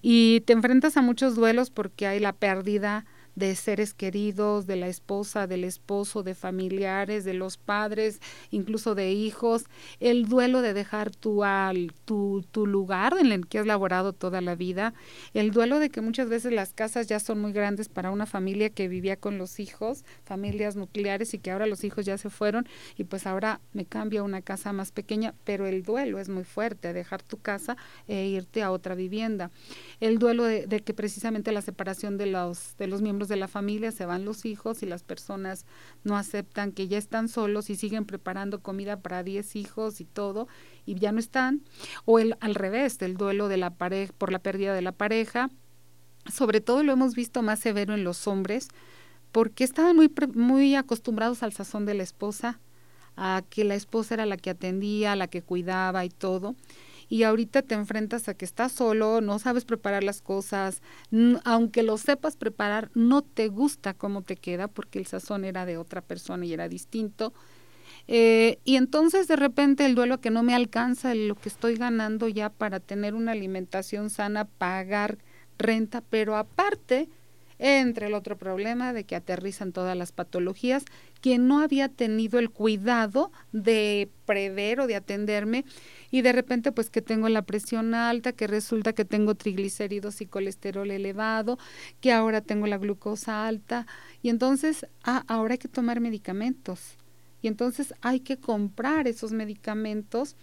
y 0.01 0.41
te 0.46 0.53
enfrentas 0.53 0.98
a 0.98 1.01
muchos 1.01 1.36
duelos 1.36 1.70
porque 1.70 2.08
hay 2.08 2.20
la 2.20 2.34
pérdida 2.34 3.06
de 3.36 3.55
seres 3.55 3.93
queridos, 3.93 4.67
de 4.67 4.75
la 4.75 4.88
esposa, 4.88 5.48
del 5.48 5.63
esposo, 5.63 6.24
de 6.24 6.36
familiares, 6.36 7.25
de 7.25 7.33
los 7.33 7.57
padres, 7.57 8.19
incluso 8.51 8.95
de 8.95 9.12
hijos, 9.12 9.65
el 10.00 10.27
duelo 10.27 10.62
de 10.62 10.74
dejar 10.74 11.15
tu, 11.15 11.43
al, 11.43 11.93
tu, 12.05 12.45
tu 12.51 12.67
lugar 12.67 13.15
en 13.19 13.31
el 13.31 13.48
que 13.48 13.59
has 13.59 13.65
laborado 13.65 14.13
toda 14.13 14.41
la 14.41 14.55
vida, 14.55 14.93
el 15.33 15.51
duelo 15.51 15.79
de 15.79 15.89
que 15.89 16.01
muchas 16.01 16.29
veces 16.29 16.51
las 16.51 16.74
casas 16.74 17.07
ya 17.07 17.19
son 17.19 17.39
muy 17.39 17.53
grandes 17.53 17.89
para 17.89 18.12
una 18.12 18.25
familia 18.25 18.69
que 18.69 18.88
vivía 18.88 19.15
con 19.15 19.38
los 19.38 19.59
hijos, 19.59 20.03
familias 20.25 20.75
nucleares 20.75 21.33
y 21.33 21.39
que 21.39 21.51
ahora 21.51 21.65
los 21.65 21.83
hijos 21.83 22.05
ya 22.05 22.17
se 22.17 22.29
fueron 22.29 22.67
y 22.98 23.05
pues 23.05 23.25
ahora 23.25 23.62
me 23.74 23.86
cambio 23.86 24.21
a 24.21 24.24
una 24.24 24.41
casa 24.41 24.74
más 24.74 24.91
pequeña, 24.91 25.33
pero 25.43 25.65
el 25.65 25.83
duelo 25.83 26.19
es 26.19 26.29
muy 26.29 26.43
fuerte, 26.43 26.93
dejar 26.93 27.24
tu 27.24 27.38
casa 27.38 27.77
e 28.07 28.27
irte 28.27 28.63
a 28.63 28.71
otra 28.71 28.95
vivienda. 28.95 29.51
El 30.00 30.19
duelo 30.19 30.43
de, 30.43 30.67
de 30.67 30.81
que 30.81 30.93
precisamente 30.93 31.51
la 31.51 31.62
separación 31.62 32.17
de 32.17 32.25
los, 32.25 32.75
de 32.77 32.88
los 32.88 33.01
miembros 33.01 33.28
de 33.29 33.38
la 33.38 33.48
familia, 33.48 33.91
se 33.91 34.05
van 34.05 34.25
los 34.25 34.45
hijos 34.45 34.83
y 34.83 34.86
las 34.86 35.03
personas 35.03 35.65
no 36.03 36.17
aceptan 36.17 36.71
que 36.71 36.88
ya 36.88 36.98
están 36.98 37.29
solos 37.29 37.69
y 37.69 37.75
siguen 37.75 38.05
preparando 38.05 38.62
comida 38.62 39.00
para 39.00 39.24
10 39.24 39.55
hijos 39.55 40.01
y 40.01 40.05
todo 40.05 40.48
y 40.86 40.95
ya 40.95 41.12
no 41.12 41.19
están. 41.19 41.62
O 42.05 42.19
el, 42.19 42.36
al 42.41 42.55
revés, 42.55 43.01
el 43.01 43.15
duelo 43.15 43.48
de 43.48 43.57
la 43.57 43.69
pareja 43.71 44.13
por 44.17 44.31
la 44.31 44.39
pérdida 44.39 44.74
de 44.74 44.81
la 44.81 44.91
pareja. 44.91 45.50
Sobre 46.31 46.62
todo 46.62 46.83
lo 46.83 46.91
hemos 46.91 47.15
visto 47.15 47.41
más 47.41 47.59
severo 47.59 47.93
en 47.93 48.03
los 48.03 48.27
hombres 48.27 48.67
porque 49.31 49.63
estaban 49.63 49.95
muy, 49.95 50.12
muy 50.33 50.75
acostumbrados 50.75 51.43
al 51.43 51.53
sazón 51.53 51.86
de 51.86 51.93
la 51.93 52.03
esposa, 52.03 52.59
a 53.15 53.43
que 53.50 53.63
la 53.63 53.75
esposa 53.75 54.15
era 54.15 54.25
la 54.25 54.38
que 54.38 54.50
atendía, 54.50 55.15
la 55.15 55.27
que 55.27 55.41
cuidaba 55.41 56.03
y 56.05 56.09
todo 56.09 56.55
y 57.09 57.23
ahorita 57.23 57.63
te 57.63 57.73
enfrentas 57.73 58.29
a 58.29 58.35
que 58.35 58.45
estás 58.45 58.71
solo, 58.71 59.19
no 59.19 59.39
sabes 59.39 59.65
preparar 59.65 60.03
las 60.03 60.21
cosas, 60.21 60.81
aunque 61.43 61.81
lo 61.81 61.97
sepas 61.97 62.37
preparar, 62.37 62.91
no 62.93 63.23
te 63.23 63.47
gusta 63.47 63.95
cómo 63.95 64.21
te 64.21 64.37
queda 64.37 64.67
porque 64.67 64.99
el 64.99 65.07
sazón 65.07 65.43
era 65.43 65.65
de 65.65 65.77
otra 65.77 66.01
persona 66.01 66.45
y 66.45 66.53
era 66.53 66.69
distinto. 66.69 67.33
Eh, 68.07 68.59
y 68.63 68.75
entonces 68.75 69.27
de 69.27 69.35
repente 69.35 69.85
el 69.85 69.95
duelo 69.95 70.21
que 70.21 70.29
no 70.29 70.43
me 70.43 70.55
alcanza 70.55 71.13
lo 71.15 71.35
que 71.35 71.49
estoy 71.49 71.75
ganando 71.75 72.27
ya 72.27 72.49
para 72.49 72.79
tener 72.79 73.13
una 73.13 73.33
alimentación 73.33 74.09
sana, 74.09 74.45
pagar 74.45 75.17
renta, 75.57 76.01
pero 76.09 76.37
aparte 76.37 77.09
entre 77.59 78.07
el 78.07 78.13
otro 78.13 78.37
problema 78.37 78.93
de 78.93 79.03
que 79.03 79.17
aterrizan 79.17 79.73
todas 79.73 79.95
las 79.95 80.13
patologías, 80.13 80.85
quien 81.21 81.47
no 81.47 81.61
había 81.61 81.89
tenido 81.89 82.39
el 82.39 82.49
cuidado 82.49 83.31
de 83.51 84.09
prever 84.25 84.79
o 84.79 84.87
de 84.87 84.95
atenderme 84.95 85.65
y 86.09 86.21
de 86.21 86.31
repente 86.31 86.71
pues 86.71 86.89
que 86.89 87.01
tengo 87.01 87.27
la 87.27 87.41
presión 87.41 87.93
alta, 87.93 88.31
que 88.31 88.47
resulta 88.47 88.93
que 88.93 89.05
tengo 89.05 89.35
triglicéridos 89.35 90.21
y 90.21 90.25
colesterol 90.25 90.89
elevado, 90.89 91.59
que 91.99 92.13
ahora 92.13 92.41
tengo 92.41 92.65
la 92.65 92.77
glucosa 92.77 93.45
alta. 93.45 93.85
Y 94.21 94.29
entonces 94.29 94.87
ah, 95.03 95.23
ahora 95.27 95.53
hay 95.53 95.59
que 95.59 95.67
tomar 95.67 95.99
medicamentos. 95.99 96.97
Y 97.41 97.47
entonces 97.47 97.93
hay 98.01 98.21
que 98.21 98.37
comprar 98.37 99.07
esos 99.07 99.31
medicamentos 99.31 100.35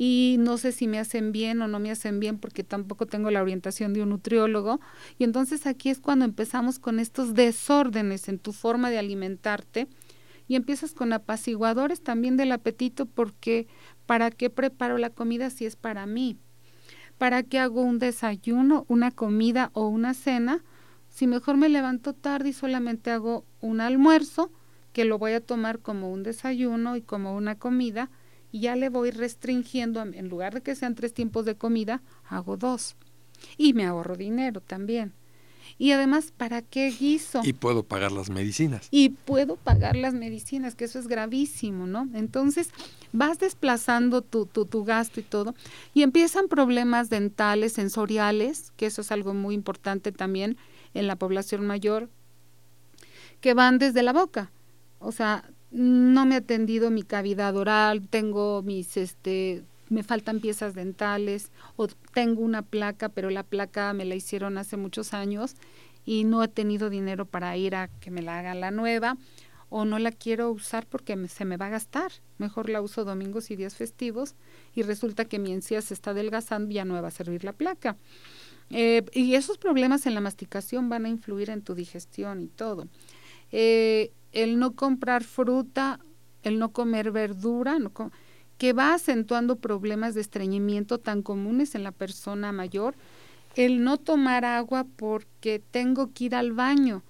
y 0.00 0.36
no 0.38 0.58
sé 0.58 0.70
si 0.70 0.86
me 0.86 1.00
hacen 1.00 1.32
bien 1.32 1.60
o 1.60 1.66
no 1.66 1.80
me 1.80 1.90
hacen 1.90 2.20
bien 2.20 2.38
porque 2.38 2.62
tampoco 2.62 3.06
tengo 3.06 3.32
la 3.32 3.42
orientación 3.42 3.92
de 3.92 4.04
un 4.04 4.10
nutriólogo. 4.10 4.78
Y 5.18 5.24
entonces 5.24 5.66
aquí 5.66 5.90
es 5.90 5.98
cuando 5.98 6.24
empezamos 6.24 6.78
con 6.78 7.00
estos 7.00 7.34
desórdenes 7.34 8.28
en 8.28 8.38
tu 8.38 8.52
forma 8.52 8.90
de 8.90 8.98
alimentarte 8.98 9.88
y 10.46 10.54
empiezas 10.54 10.94
con 10.94 11.12
apaciguadores 11.12 12.00
también 12.00 12.36
del 12.36 12.52
apetito 12.52 13.06
porque 13.06 13.66
¿para 14.06 14.30
qué 14.30 14.50
preparo 14.50 14.98
la 14.98 15.10
comida 15.10 15.50
si 15.50 15.66
es 15.66 15.74
para 15.74 16.06
mí? 16.06 16.38
¿Para 17.18 17.42
qué 17.42 17.58
hago 17.58 17.82
un 17.82 17.98
desayuno, 17.98 18.84
una 18.86 19.10
comida 19.10 19.70
o 19.72 19.88
una 19.88 20.14
cena? 20.14 20.62
Si 21.08 21.26
mejor 21.26 21.56
me 21.56 21.68
levanto 21.68 22.12
tarde 22.12 22.50
y 22.50 22.52
solamente 22.52 23.10
hago 23.10 23.44
un 23.60 23.80
almuerzo, 23.80 24.52
que 24.92 25.04
lo 25.04 25.18
voy 25.18 25.32
a 25.32 25.44
tomar 25.44 25.80
como 25.80 26.12
un 26.12 26.22
desayuno 26.22 26.94
y 26.94 27.02
como 27.02 27.34
una 27.34 27.56
comida, 27.56 28.12
y 28.52 28.60
ya 28.60 28.76
le 28.76 28.88
voy 28.88 29.10
restringiendo, 29.10 30.02
en 30.02 30.28
lugar 30.28 30.54
de 30.54 30.62
que 30.62 30.74
sean 30.74 30.94
tres 30.94 31.12
tiempos 31.12 31.44
de 31.44 31.56
comida, 31.56 32.02
hago 32.28 32.56
dos. 32.56 32.96
Y 33.56 33.72
me 33.72 33.84
ahorro 33.84 34.16
dinero 34.16 34.60
también. 34.60 35.12
Y 35.76 35.92
además, 35.92 36.32
¿para 36.36 36.62
qué 36.62 36.90
guiso? 36.90 37.42
Y 37.44 37.52
puedo 37.52 37.82
pagar 37.82 38.10
las 38.10 38.30
medicinas. 38.30 38.88
Y 38.90 39.10
puedo 39.10 39.56
pagar 39.56 39.96
las 39.96 40.14
medicinas, 40.14 40.74
que 40.74 40.86
eso 40.86 40.98
es 40.98 41.08
gravísimo, 41.08 41.86
¿no? 41.86 42.08
Entonces, 42.14 42.70
vas 43.12 43.38
desplazando 43.38 44.22
tu, 44.22 44.46
tu, 44.46 44.64
tu 44.64 44.84
gasto 44.84 45.20
y 45.20 45.22
todo, 45.22 45.54
y 45.94 46.02
empiezan 46.02 46.48
problemas 46.48 47.10
dentales, 47.10 47.74
sensoriales, 47.74 48.72
que 48.76 48.86
eso 48.86 49.02
es 49.02 49.12
algo 49.12 49.34
muy 49.34 49.54
importante 49.54 50.10
también 50.10 50.56
en 50.94 51.06
la 51.06 51.16
población 51.16 51.66
mayor, 51.66 52.08
que 53.40 53.54
van 53.54 53.78
desde 53.78 54.02
la 54.02 54.12
boca. 54.12 54.50
O 54.98 55.12
sea, 55.12 55.44
no 55.70 56.26
me 56.26 56.34
ha 56.34 56.38
atendido 56.38 56.90
mi 56.90 57.02
cavidad 57.02 57.56
oral, 57.56 58.08
tengo 58.08 58.62
mis, 58.62 58.96
este, 58.96 59.64
me 59.88 60.02
faltan 60.02 60.40
piezas 60.40 60.74
dentales 60.74 61.50
o 61.76 61.88
tengo 62.14 62.42
una 62.42 62.62
placa, 62.62 63.08
pero 63.08 63.30
la 63.30 63.42
placa 63.42 63.92
me 63.92 64.04
la 64.04 64.14
hicieron 64.14 64.58
hace 64.58 64.76
muchos 64.76 65.14
años 65.14 65.56
y 66.04 66.24
no 66.24 66.42
he 66.42 66.48
tenido 66.48 66.90
dinero 66.90 67.26
para 67.26 67.56
ir 67.56 67.74
a 67.74 67.88
que 67.88 68.10
me 68.10 68.22
la 68.22 68.38
hagan 68.38 68.60
la 68.60 68.70
nueva 68.70 69.16
o 69.70 69.84
no 69.84 69.98
la 69.98 70.12
quiero 70.12 70.50
usar 70.50 70.86
porque 70.86 71.28
se 71.28 71.44
me 71.44 71.58
va 71.58 71.66
a 71.66 71.70
gastar. 71.70 72.10
Mejor 72.38 72.70
la 72.70 72.80
uso 72.80 73.04
domingos 73.04 73.50
y 73.50 73.56
días 73.56 73.74
festivos 73.74 74.34
y 74.74 74.82
resulta 74.82 75.26
que 75.26 75.38
mi 75.38 75.52
encía 75.52 75.82
se 75.82 75.94
está 75.94 76.12
adelgazando 76.12 76.70
y 76.70 76.74
ya 76.74 76.84
no 76.84 76.94
me 76.94 77.00
va 77.00 77.08
a 77.08 77.12
servir 77.12 77.44
la 77.44 77.52
placa. 77.52 77.96
Eh, 78.70 79.04
y 79.12 79.34
esos 79.34 79.58
problemas 79.58 80.06
en 80.06 80.14
la 80.14 80.20
masticación 80.20 80.88
van 80.88 81.06
a 81.06 81.08
influir 81.08 81.50
en 81.50 81.62
tu 81.62 81.74
digestión 81.74 82.40
y 82.40 82.48
todo. 82.48 82.88
Eh, 83.50 84.12
el 84.32 84.58
no 84.58 84.74
comprar 84.74 85.24
fruta, 85.24 86.00
el 86.42 86.58
no 86.58 86.72
comer 86.72 87.10
verdura, 87.10 87.78
que 88.58 88.72
va 88.72 88.94
acentuando 88.94 89.56
problemas 89.56 90.14
de 90.14 90.20
estreñimiento 90.20 90.98
tan 90.98 91.22
comunes 91.22 91.74
en 91.74 91.84
la 91.84 91.92
persona 91.92 92.52
mayor, 92.52 92.94
el 93.54 93.82
no 93.82 93.96
tomar 93.96 94.44
agua 94.44 94.86
porque 94.96 95.62
tengo 95.70 96.12
que 96.12 96.24
ir 96.24 96.34
al 96.34 96.52
baño 96.52 97.02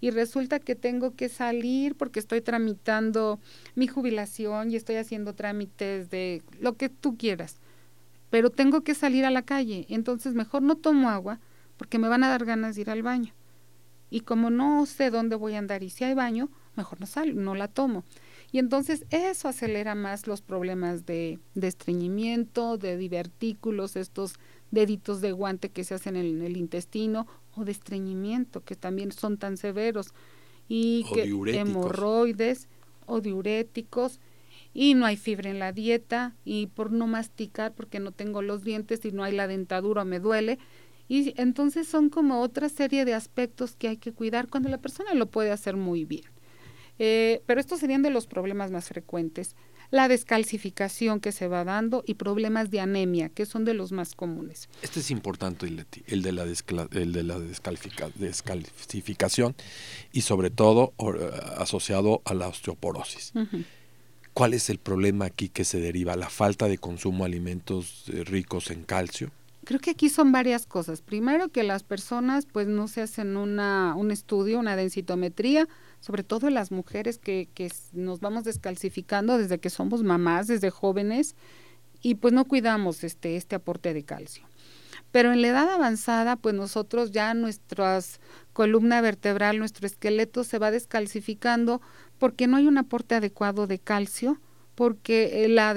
y 0.00 0.10
resulta 0.10 0.58
que 0.58 0.74
tengo 0.74 1.14
que 1.14 1.28
salir 1.28 1.94
porque 1.96 2.20
estoy 2.20 2.40
tramitando 2.40 3.40
mi 3.74 3.86
jubilación 3.86 4.70
y 4.70 4.76
estoy 4.76 4.96
haciendo 4.96 5.34
trámites 5.34 6.10
de 6.10 6.42
lo 6.60 6.76
que 6.76 6.88
tú 6.88 7.16
quieras, 7.16 7.60
pero 8.30 8.50
tengo 8.50 8.82
que 8.82 8.94
salir 8.94 9.24
a 9.24 9.30
la 9.30 9.42
calle, 9.42 9.86
entonces 9.88 10.34
mejor 10.34 10.62
no 10.62 10.76
tomo 10.76 11.08
agua 11.08 11.40
porque 11.76 11.98
me 11.98 12.08
van 12.08 12.24
a 12.24 12.28
dar 12.28 12.44
ganas 12.44 12.74
de 12.74 12.82
ir 12.82 12.90
al 12.90 13.02
baño. 13.02 13.32
Y 14.08 14.20
como 14.20 14.50
no 14.50 14.86
sé 14.86 15.10
dónde 15.10 15.36
voy 15.36 15.54
a 15.54 15.58
andar 15.58 15.82
y 15.82 15.90
si 15.90 16.04
hay 16.04 16.14
baño, 16.14 16.48
mejor 16.76 17.00
no 17.00 17.06
salgo, 17.06 17.40
no 17.40 17.54
la 17.54 17.68
tomo. 17.68 18.04
Y 18.52 18.58
entonces 18.58 19.04
eso 19.10 19.48
acelera 19.48 19.94
más 19.94 20.26
los 20.26 20.40
problemas 20.40 21.04
de, 21.04 21.38
de 21.54 21.66
estreñimiento, 21.66 22.78
de 22.78 22.96
divertículos, 22.96 23.96
estos 23.96 24.34
deditos 24.70 25.20
de 25.20 25.32
guante 25.32 25.70
que 25.70 25.84
se 25.84 25.94
hacen 25.94 26.16
en 26.16 26.42
el 26.42 26.56
intestino, 26.56 27.26
o 27.56 27.64
de 27.64 27.72
estreñimiento, 27.72 28.62
que 28.62 28.76
también 28.76 29.12
son 29.12 29.38
tan 29.38 29.56
severos, 29.56 30.12
y 30.68 31.04
que 31.12 31.24
hemorroides 31.58 32.68
o 33.06 33.20
diuréticos, 33.20 34.20
y 34.74 34.94
no 34.94 35.06
hay 35.06 35.16
fibra 35.16 35.50
en 35.50 35.58
la 35.58 35.72
dieta, 35.72 36.36
y 36.44 36.66
por 36.66 36.92
no 36.92 37.06
masticar, 37.06 37.74
porque 37.74 37.98
no 37.98 38.12
tengo 38.12 38.42
los 38.42 38.62
dientes 38.62 39.04
y 39.04 39.12
no 39.12 39.24
hay 39.24 39.34
la 39.34 39.48
dentadura, 39.48 40.04
me 40.04 40.20
duele. 40.20 40.58
Y 41.08 41.40
entonces 41.40 41.86
son 41.86 42.10
como 42.10 42.40
otra 42.40 42.68
serie 42.68 43.04
de 43.04 43.14
aspectos 43.14 43.76
que 43.76 43.88
hay 43.88 43.96
que 43.96 44.12
cuidar 44.12 44.48
cuando 44.48 44.68
la 44.68 44.78
persona 44.78 45.14
lo 45.14 45.26
puede 45.26 45.52
hacer 45.52 45.76
muy 45.76 46.04
bien. 46.04 46.24
Eh, 46.98 47.42
pero 47.46 47.60
estos 47.60 47.80
serían 47.80 48.02
de 48.02 48.10
los 48.10 48.26
problemas 48.26 48.70
más 48.70 48.88
frecuentes. 48.88 49.56
La 49.90 50.08
descalcificación 50.08 51.20
que 51.20 51.30
se 51.30 51.46
va 51.46 51.64
dando 51.64 52.02
y 52.06 52.14
problemas 52.14 52.70
de 52.70 52.80
anemia, 52.80 53.28
que 53.28 53.44
son 53.46 53.64
de 53.64 53.74
los 53.74 53.92
más 53.92 54.14
comunes. 54.14 54.68
Este 54.82 55.00
es 55.00 55.10
importante, 55.12 55.66
el 55.66 55.76
de 56.22 56.32
la, 56.32 56.44
el 56.90 57.12
de 57.12 57.22
la 57.22 57.38
descalcificación 57.38 59.54
y 60.12 60.22
sobre 60.22 60.50
todo 60.50 60.92
asociado 61.56 62.20
a 62.24 62.34
la 62.34 62.48
osteoporosis. 62.48 63.32
¿Cuál 64.36 64.52
es 64.52 64.68
el 64.68 64.78
problema 64.78 65.24
aquí 65.24 65.48
que 65.48 65.64
se 65.64 65.80
deriva? 65.80 66.14
¿La 66.14 66.28
falta 66.28 66.68
de 66.68 66.76
consumo 66.76 67.24
de 67.24 67.30
alimentos 67.30 68.04
eh, 68.08 68.22
ricos 68.22 68.70
en 68.70 68.82
calcio? 68.82 69.30
Creo 69.64 69.80
que 69.80 69.92
aquí 69.92 70.10
son 70.10 70.30
varias 70.30 70.66
cosas. 70.66 71.00
Primero 71.00 71.48
que 71.48 71.62
las 71.62 71.84
personas 71.84 72.44
pues 72.44 72.68
no 72.68 72.86
se 72.86 73.00
hacen 73.00 73.38
una, 73.38 73.94
un 73.96 74.10
estudio, 74.10 74.58
una 74.58 74.76
densitometría, 74.76 75.66
sobre 76.06 76.22
todo 76.22 76.50
las 76.50 76.70
mujeres 76.70 77.18
que, 77.18 77.48
que 77.52 77.68
nos 77.92 78.20
vamos 78.20 78.44
descalcificando 78.44 79.38
desde 79.38 79.58
que 79.58 79.70
somos 79.70 80.04
mamás, 80.04 80.46
desde 80.46 80.70
jóvenes, 80.70 81.34
y 82.00 82.14
pues 82.14 82.32
no 82.32 82.44
cuidamos 82.44 83.02
este, 83.02 83.34
este 83.34 83.56
aporte 83.56 83.92
de 83.92 84.04
calcio. 84.04 84.44
Pero 85.10 85.32
en 85.32 85.42
la 85.42 85.48
edad 85.48 85.68
avanzada, 85.68 86.36
pues 86.36 86.54
nosotros 86.54 87.10
ya 87.10 87.34
nuestra 87.34 87.98
columna 88.52 89.00
vertebral, 89.00 89.58
nuestro 89.58 89.84
esqueleto 89.84 90.44
se 90.44 90.60
va 90.60 90.70
descalcificando 90.70 91.80
porque 92.18 92.46
no 92.46 92.56
hay 92.56 92.68
un 92.68 92.78
aporte 92.78 93.16
adecuado 93.16 93.66
de 93.66 93.80
calcio, 93.80 94.40
porque 94.76 95.44
eh, 95.44 95.48
la 95.48 95.74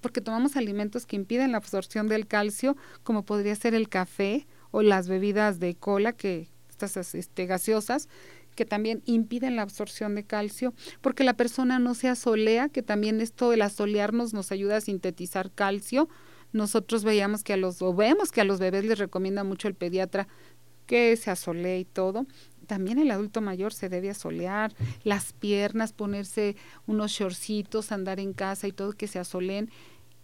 porque 0.00 0.20
tomamos 0.20 0.56
alimentos 0.56 1.06
que 1.06 1.16
impiden 1.16 1.52
la 1.52 1.58
absorción 1.58 2.06
del 2.06 2.28
calcio, 2.28 2.76
como 3.02 3.24
podría 3.24 3.56
ser 3.56 3.74
el 3.74 3.88
café 3.88 4.46
o 4.70 4.82
las 4.82 5.08
bebidas 5.08 5.58
de 5.58 5.74
cola, 5.74 6.12
que 6.12 6.48
estas 6.68 7.14
este, 7.14 7.46
gaseosas, 7.46 8.08
que 8.54 8.64
también 8.64 9.02
impiden 9.04 9.56
la 9.56 9.62
absorción 9.62 10.14
de 10.14 10.24
calcio, 10.24 10.74
porque 11.00 11.24
la 11.24 11.34
persona 11.34 11.78
no 11.78 11.94
se 11.94 12.08
asolea, 12.08 12.68
que 12.68 12.82
también 12.82 13.20
esto, 13.20 13.52
el 13.52 13.62
asolearnos 13.62 14.32
nos 14.32 14.52
ayuda 14.52 14.76
a 14.76 14.80
sintetizar 14.80 15.50
calcio. 15.50 16.08
Nosotros 16.52 17.04
veíamos 17.04 17.42
que 17.42 17.54
a 17.54 17.56
los, 17.56 17.80
o 17.82 17.94
vemos 17.94 18.30
que 18.30 18.40
a 18.40 18.44
los 18.44 18.58
bebés 18.58 18.84
les 18.84 18.98
recomienda 18.98 19.44
mucho 19.44 19.68
el 19.68 19.74
pediatra 19.74 20.28
que 20.86 21.16
se 21.16 21.30
asolee 21.30 21.80
y 21.80 21.84
todo. 21.84 22.26
También 22.66 22.98
el 22.98 23.10
adulto 23.10 23.40
mayor 23.40 23.72
se 23.72 23.88
debe 23.88 24.10
asolear, 24.10 24.74
las 25.04 25.32
piernas, 25.32 25.92
ponerse 25.92 26.56
unos 26.86 27.12
shortcitos, 27.12 27.92
andar 27.92 28.20
en 28.20 28.32
casa 28.32 28.68
y 28.68 28.72
todo 28.72 28.92
que 28.92 29.08
se 29.08 29.18
asoleen. 29.18 29.70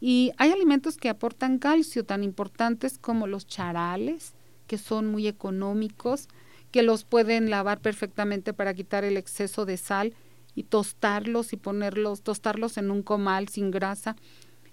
Y 0.01 0.33
hay 0.37 0.53
alimentos 0.53 0.97
que 0.97 1.09
aportan 1.09 1.59
calcio 1.59 2.05
tan 2.05 2.23
importantes 2.23 2.99
como 2.99 3.27
los 3.27 3.47
charales, 3.47 4.35
que 4.67 4.79
son 4.79 5.11
muy 5.11 5.27
económicos, 5.27 6.29
que 6.71 6.83
los 6.83 7.05
pueden 7.05 7.51
lavar 7.51 7.81
perfectamente 7.81 8.53
para 8.53 8.75
quitar 8.75 9.05
el 9.05 9.17
exceso 9.17 9.65
de 9.65 9.77
sal 9.77 10.15
y 10.55 10.65
tostarlos 10.65 11.53
y 11.53 11.57
ponerlos, 11.57 12.23
tostarlos 12.23 12.79
en 12.79 12.91
un 12.91 13.03
comal 13.03 13.49
sin 13.49 13.71
grasa 13.71 14.17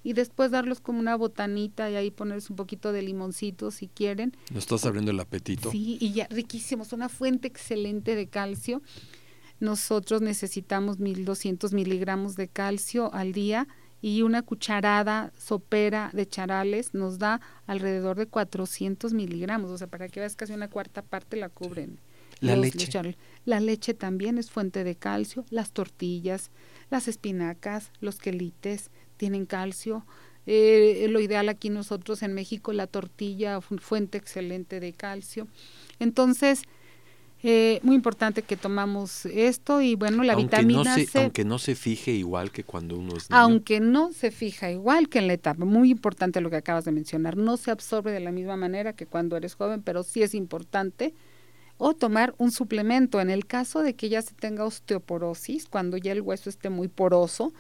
y 0.03 0.13
después 0.13 0.51
darlos 0.51 0.81
como 0.81 0.99
una 0.99 1.15
botanita 1.15 1.89
y 1.89 1.95
ahí 1.95 2.11
ponerles 2.11 2.49
un 2.49 2.55
poquito 2.55 2.91
de 2.91 3.01
limoncito 3.01 3.71
si 3.71 3.87
quieren. 3.87 4.37
¿No 4.51 4.59
estás 4.59 4.85
abriendo 4.85 5.11
el 5.11 5.19
apetito? 5.19 5.71
Sí, 5.71 5.97
y 5.99 6.13
ya 6.13 6.27
riquísimos, 6.29 6.93
una 6.93 7.09
fuente 7.09 7.47
excelente 7.47 8.15
de 8.15 8.27
calcio. 8.27 8.83
Nosotros 9.59 10.21
necesitamos 10.21 10.99
1200 10.99 11.73
miligramos 11.73 12.35
de 12.35 12.47
calcio 12.47 13.11
al 13.13 13.31
día 13.31 13.67
y 14.05 14.21
una 14.21 14.43
cucharada 14.43 15.33
sopera 15.35 16.11
de 16.13 16.27
charales 16.27 16.93
nos 16.93 17.17
da 17.17 17.41
alrededor 17.65 18.17
de 18.17 18.27
400 18.27 19.13
miligramos, 19.13 19.71
o 19.71 19.79
sea, 19.79 19.87
para 19.87 20.09
que 20.09 20.19
veas 20.19 20.35
casi 20.35 20.53
una 20.53 20.69
cuarta 20.69 21.01
parte 21.01 21.37
la 21.37 21.49
cubren. 21.49 21.99
La 22.39 22.55
leche. 22.55 23.17
la 23.45 23.59
leche 23.59 23.95
también 23.95 24.37
es 24.37 24.51
fuente 24.51 24.83
de 24.83 24.95
calcio, 24.95 25.43
las 25.49 25.71
tortillas, 25.71 26.51
las 26.91 27.07
espinacas, 27.07 27.91
los 27.99 28.19
quelites 28.19 28.91
tienen 29.17 29.47
calcio. 29.47 30.05
Eh, 30.45 31.07
lo 31.09 31.19
ideal 31.19 31.49
aquí 31.49 31.71
nosotros 31.71 32.21
en 32.21 32.35
México, 32.35 32.73
la 32.73 32.85
tortilla, 32.85 33.59
fuente 33.59 34.19
excelente 34.19 34.79
de 34.79 34.93
calcio. 34.93 35.47
Entonces, 35.97 36.61
eh, 37.43 37.79
muy 37.83 37.95
importante 37.95 38.41
que 38.41 38.57
tomamos 38.57 39.25
esto 39.27 39.81
y 39.81 39.95
bueno, 39.95 40.23
la 40.23 40.35
vitamina 40.35 40.95
C. 40.95 41.07
Aunque 41.19 41.45
no 41.45 41.59
se 41.59 41.75
fije 41.75 42.11
igual 42.11 42.51
que 42.51 42.63
cuando 42.63 42.97
uno 42.97 43.15
es 43.17 43.29
niño. 43.29 43.39
Aunque 43.39 43.79
no 43.79 44.11
se 44.13 44.31
fija 44.31 44.71
igual 44.71 45.09
que 45.09 45.19
en 45.19 45.27
la 45.27 45.33
etapa. 45.33 45.63
Muy 45.63 45.91
importante 45.91 46.41
lo 46.41 46.49
que 46.49 46.55
acabas 46.55 46.85
de 46.85 46.91
mencionar. 46.91 47.37
No 47.37 47.57
se 47.57 47.71
absorbe 47.71 48.11
de 48.11 48.19
la 48.19 48.31
misma 48.31 48.57
manera 48.57 48.93
que 48.93 49.05
cuando 49.05 49.37
eres 49.37 49.53
joven, 49.53 49.83
pero 49.83 50.03
sí 50.03 50.23
es 50.23 50.33
importante. 50.33 51.13
O 51.77 51.93
tomar 51.93 52.33
un 52.37 52.51
suplemento. 52.51 53.21
En 53.21 53.29
el 53.29 53.45
caso 53.45 53.81
de 53.83 53.95
que 53.95 54.09
ya 54.09 54.21
se 54.21 54.33
tenga 54.33 54.65
osteoporosis, 54.65 55.67
cuando 55.67 55.97
ya 55.97 56.13
el 56.13 56.21
hueso 56.21 56.49
esté 56.49 56.69
muy 56.69 56.87
poroso, 56.87 57.53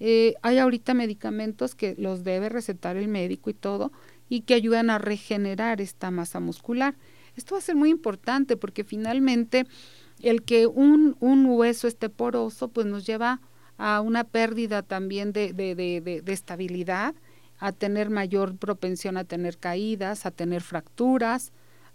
eh, 0.00 0.34
hay 0.42 0.58
ahorita 0.58 0.94
medicamentos 0.94 1.74
que 1.74 1.94
los 1.98 2.24
debe 2.24 2.48
recetar 2.48 2.96
el 2.96 3.06
médico 3.06 3.50
y 3.50 3.54
todo, 3.54 3.92
y 4.28 4.40
que 4.40 4.54
ayudan 4.54 4.90
a 4.90 4.98
regenerar 4.98 5.80
esta 5.80 6.10
masa 6.10 6.40
muscular. 6.40 6.96
Esto 7.36 7.54
va 7.54 7.58
a 7.58 7.62
ser 7.62 7.76
muy 7.76 7.90
importante 7.90 8.56
porque 8.56 8.84
finalmente 8.84 9.66
el 10.22 10.42
que 10.42 10.66
un, 10.66 11.16
un 11.20 11.46
hueso 11.46 11.88
esté 11.88 12.08
poroso 12.08 12.68
pues 12.68 12.86
nos 12.86 13.06
lleva 13.06 13.40
a 13.78 14.00
una 14.00 14.24
pérdida 14.24 14.82
también 14.82 15.32
de, 15.32 15.52
de, 15.52 15.74
de, 15.74 16.20
de, 16.22 16.32
estabilidad, 16.32 17.14
a 17.58 17.72
tener 17.72 18.10
mayor 18.10 18.56
propensión 18.56 19.16
a 19.16 19.24
tener 19.24 19.56
caídas, 19.56 20.26
a 20.26 20.30
tener 20.30 20.62
fracturas, 20.62 21.52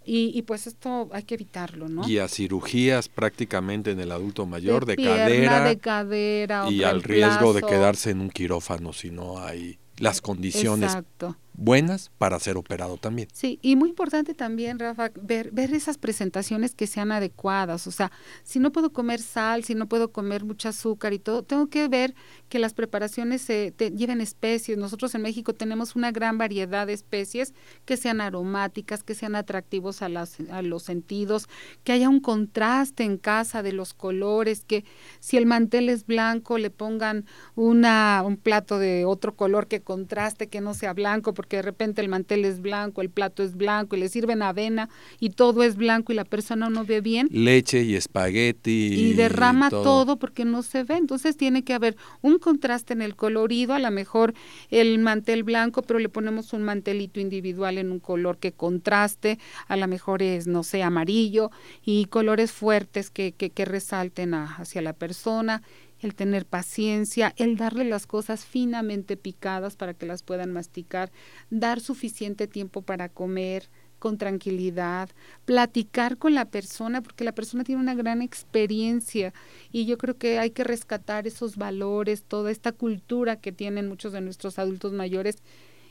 y, 0.07 0.31
y, 0.37 0.43
pues 0.43 0.67
esto 0.67 1.09
hay 1.13 1.23
que 1.23 1.33
evitarlo, 1.33 1.89
¿no? 1.89 2.07
Y 2.07 2.19
a 2.19 2.27
cirugías 2.27 3.09
prácticamente 3.09 3.89
en 3.89 3.99
el 3.99 4.11
adulto 4.11 4.45
mayor 4.45 4.85
de, 4.85 4.97
cadera. 4.97 5.67
De 5.67 5.77
cadera. 5.79 6.69
Y 6.69 6.83
al 6.83 7.01
riesgo 7.01 7.53
de 7.53 7.63
quedarse 7.63 8.11
en 8.11 8.21
un 8.21 8.29
quirófano 8.29 8.93
si 8.93 9.09
no 9.09 9.39
hay 9.39 9.79
las 9.97 10.21
condiciones 10.21 10.91
Exacto 10.91 11.35
buenas 11.57 12.11
para 12.17 12.39
ser 12.39 12.57
operado 12.57 12.97
también. 12.97 13.27
Sí, 13.33 13.59
y 13.61 13.75
muy 13.75 13.89
importante 13.89 14.33
también, 14.33 14.79
Rafa, 14.79 15.11
ver, 15.21 15.51
ver 15.51 15.73
esas 15.73 15.97
presentaciones 15.97 16.75
que 16.75 16.87
sean 16.87 17.11
adecuadas. 17.11 17.87
O 17.87 17.91
sea, 17.91 18.11
si 18.43 18.59
no 18.59 18.71
puedo 18.71 18.91
comer 18.91 19.21
sal, 19.21 19.63
si 19.63 19.75
no 19.75 19.87
puedo 19.87 20.11
comer 20.11 20.43
mucho 20.43 20.69
azúcar 20.69 21.13
y 21.13 21.19
todo, 21.19 21.43
tengo 21.43 21.67
que 21.67 21.87
ver 21.87 22.15
que 22.49 22.59
las 22.59 22.73
preparaciones 22.73 23.41
se 23.41 23.73
lleven 23.95 24.21
especies. 24.21 24.77
Nosotros 24.77 25.13
en 25.15 25.21
México 25.21 25.53
tenemos 25.53 25.95
una 25.95 26.11
gran 26.11 26.37
variedad 26.37 26.87
de 26.87 26.93
especies 26.93 27.53
que 27.85 27.97
sean 27.97 28.21
aromáticas, 28.21 29.03
que 29.03 29.15
sean 29.15 29.35
atractivos 29.35 30.01
a, 30.01 30.09
las, 30.09 30.39
a 30.51 30.61
los 30.61 30.83
sentidos, 30.83 31.47
que 31.83 31.91
haya 31.91 32.09
un 32.09 32.19
contraste 32.19 33.03
en 33.03 33.17
casa 33.17 33.63
de 33.63 33.71
los 33.71 33.93
colores, 33.93 34.63
que 34.65 34.83
si 35.19 35.37
el 35.37 35.45
mantel 35.45 35.89
es 35.89 36.05
blanco 36.05 36.57
le 36.57 36.69
pongan 36.69 37.25
una, 37.55 38.23
un 38.25 38.37
plato 38.37 38.79
de 38.79 39.05
otro 39.05 39.35
color 39.35 39.67
que 39.67 39.81
contraste, 39.81 40.47
que 40.47 40.61
no 40.61 40.73
sea 40.73 40.93
blanco, 40.93 41.33
porque 41.33 41.44
de 41.49 41.61
repente 41.61 42.01
el 42.01 42.09
mantel 42.09 42.45
es 42.45 42.61
blanco, 42.61 43.01
el 43.01 43.09
plato 43.09 43.43
es 43.43 43.55
blanco 43.55 43.95
y 43.95 43.99
le 43.99 44.09
sirven 44.09 44.41
avena 44.41 44.89
y 45.19 45.31
todo 45.31 45.63
es 45.63 45.75
blanco 45.75 46.11
y 46.11 46.15
la 46.15 46.25
persona 46.25 46.69
no 46.69 46.85
ve 46.85 47.01
bien. 47.01 47.27
Leche 47.31 47.83
y 47.83 47.95
espagueti. 47.95 48.93
Y 48.93 49.13
derrama 49.13 49.69
todo. 49.69 50.17
porque 50.17 50.45
no 50.45 50.63
se 50.63 50.83
ve. 50.83 50.95
Entonces 50.95 51.37
tiene 51.37 51.63
que 51.63 51.73
haber 51.73 51.95
un 52.21 52.39
contraste 52.39 52.93
en 52.93 53.01
el 53.01 53.15
colorido, 53.15 53.73
a 53.73 53.79
lo 53.79 53.91
mejor 53.91 54.33
el 54.69 54.99
mantel 54.99 55.43
blanco, 55.43 55.81
pero 55.81 55.99
le 55.99 56.09
ponemos 56.09 56.53
un 56.53 56.63
mantelito 56.63 57.19
individual 57.19 57.77
en 57.77 57.91
un 57.91 57.99
color 57.99 58.37
que 58.37 58.51
contraste, 58.51 59.39
a 59.67 59.75
lo 59.75 59.87
mejor 59.87 60.21
es, 60.21 60.47
no 60.47 60.63
sé, 60.63 60.83
amarillo 60.83 61.51
y 61.83 62.05
colores 62.05 62.51
fuertes 62.51 63.09
que, 63.09 63.31
que, 63.31 63.49
que 63.49 63.65
resalten 63.65 64.33
hacia 64.33 64.81
la 64.81 64.93
persona 64.93 65.61
el 66.05 66.15
tener 66.15 66.45
paciencia, 66.45 67.33
el 67.37 67.57
darle 67.57 67.83
las 67.83 68.07
cosas 68.07 68.45
finamente 68.45 69.17
picadas 69.17 69.75
para 69.75 69.93
que 69.93 70.05
las 70.05 70.23
puedan 70.23 70.53
masticar, 70.53 71.11
dar 71.49 71.79
suficiente 71.79 72.47
tiempo 72.47 72.81
para 72.81 73.09
comer 73.09 73.69
con 73.99 74.17
tranquilidad, 74.17 75.09
platicar 75.45 76.17
con 76.17 76.35
la 76.35 76.45
persona, 76.45 77.01
porque 77.01 77.23
la 77.23 77.31
persona 77.33 77.63
tiene 77.63 77.81
una 77.81 77.95
gran 77.95 78.21
experiencia 78.21 79.33
y 79.71 79.85
yo 79.85 79.97
creo 79.97 80.17
que 80.17 80.37
hay 80.37 80.51
que 80.51 80.63
rescatar 80.63 81.27
esos 81.27 81.57
valores, 81.57 82.23
toda 82.23 82.51
esta 82.51 82.71
cultura 82.71 83.37
que 83.37 83.51
tienen 83.51 83.87
muchos 83.87 84.13
de 84.13 84.21
nuestros 84.21 84.59
adultos 84.59 84.93
mayores 84.93 85.37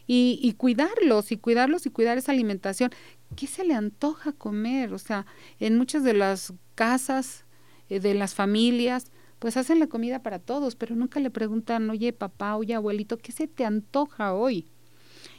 y, 0.07 0.55
cuidarlos 0.59 1.33
y 1.33 1.39
cuidarlos 1.39 1.87
y 1.87 1.91
cuidar 1.91 2.19
esa 2.19 2.33
alimentación. 2.33 2.91
¿Qué 3.37 3.47
se 3.47 3.65
le 3.65 3.75
antoja 3.75 4.33
comer? 4.33 4.93
O 4.93 4.99
sea, 4.99 5.27
en 5.61 5.79
muchas 5.79 6.05
de 6.05 6.15
las 6.15 6.53
casas, 6.75 7.45
eh, 7.89 8.01
de 8.01 8.15
las 8.15 8.35
familias, 8.35 9.11
pues 9.45 9.59
hacen 9.59 9.79
la 9.79 9.89
comida 9.89 10.23
para 10.23 10.39
todos, 10.39 10.75
pero 10.75 10.97
nunca 10.97 11.21
le 11.21 11.29
preguntan, 11.29 11.91
oye 11.91 12.15
papá, 12.15 12.57
oye 12.57 12.75
abuelito, 12.75 13.19
¿qué 13.19 13.31
se 13.31 13.47
te 13.47 13.67
antoja 13.67 14.33
hoy? 14.33 14.71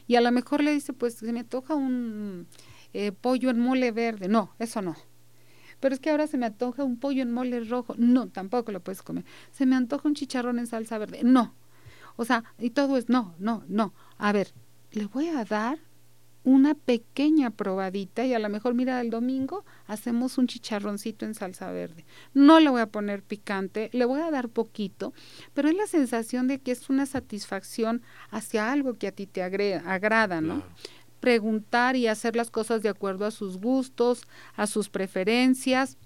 Y 0.05 0.15
a 0.15 0.21
lo 0.21 0.31
mejor 0.31 0.63
le 0.63 0.71
dice, 0.73 0.93
pues 0.93 1.15
se 1.15 1.33
me 1.33 1.39
antoja 1.39 1.73
un 1.73 2.45
eh, 2.93 3.11
pollo 3.13 3.49
en 3.49 3.59
mole 3.59 3.91
verde. 3.91 4.27
No, 4.27 4.53
eso 4.59 4.83
no. 4.83 4.95
Pero 5.79 5.95
es 5.95 5.99
que 5.99 6.11
ahora 6.11 6.27
se 6.27 6.37
me 6.37 6.45
antoja 6.45 6.83
un 6.83 6.99
pollo 6.99 7.23
en 7.23 7.31
mole 7.31 7.63
rojo. 7.63 7.95
No, 7.97 8.27
tampoco 8.27 8.71
lo 8.71 8.79
puedes 8.79 9.01
comer. 9.01 9.25
Se 9.51 9.65
me 9.65 9.75
antoja 9.75 10.07
un 10.07 10.13
chicharrón 10.13 10.59
en 10.59 10.67
salsa 10.67 10.99
verde. 10.99 11.21
No. 11.23 11.55
O 12.15 12.25
sea, 12.25 12.43
y 12.59 12.69
todo 12.69 12.97
es 12.97 13.09
no, 13.09 13.33
no, 13.39 13.63
no. 13.67 13.95
A 14.19 14.31
ver, 14.33 14.53
le 14.91 15.07
voy 15.07 15.29
a 15.29 15.43
dar 15.45 15.79
una 16.43 16.75
pequeña 16.75 17.49
probadita 17.49 18.23
y 18.23 18.35
a 18.35 18.39
lo 18.39 18.49
mejor, 18.49 18.75
mira, 18.75 19.01
el 19.01 19.09
domingo 19.09 19.65
hacemos 19.87 20.37
un 20.37 20.47
chicharroncito 20.47 21.25
en 21.25 21.35
salsa 21.35 21.71
verde. 21.71 22.05
No 22.33 22.59
le 22.59 22.69
voy 22.69 22.81
a 22.81 22.87
poner 22.87 23.23
picante, 23.23 23.89
le 23.93 24.05
voy 24.05 24.21
a 24.21 24.31
dar 24.31 24.49
poquito, 24.49 25.13
pero 25.53 25.69
es 25.69 25.75
la 25.75 25.87
sensación 25.87 26.47
de 26.47 26.59
que 26.59 26.71
es 26.71 26.89
una 26.89 27.05
satisfacción 27.05 28.01
hacia 28.29 28.71
algo 28.71 28.95
que 28.95 29.07
a 29.07 29.11
ti 29.11 29.27
te 29.27 29.43
agrada, 29.43 30.41
¿no? 30.41 30.63
Preguntar 31.19 31.95
y 31.95 32.07
hacer 32.07 32.35
las 32.35 32.51
cosas 32.51 32.81
de 32.81 32.89
acuerdo 32.89 33.25
a 33.25 33.31
sus 33.31 33.57
gustos, 33.57 34.23
a 34.55 34.67
sus 34.67 34.89
preferencias, 34.89 35.97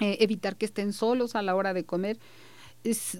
eh, 0.00 0.18
evitar 0.20 0.56
que 0.56 0.66
estén 0.66 0.92
solos 0.92 1.34
a 1.34 1.42
la 1.42 1.54
hora 1.54 1.74
de 1.74 1.84
comer, 1.84 2.18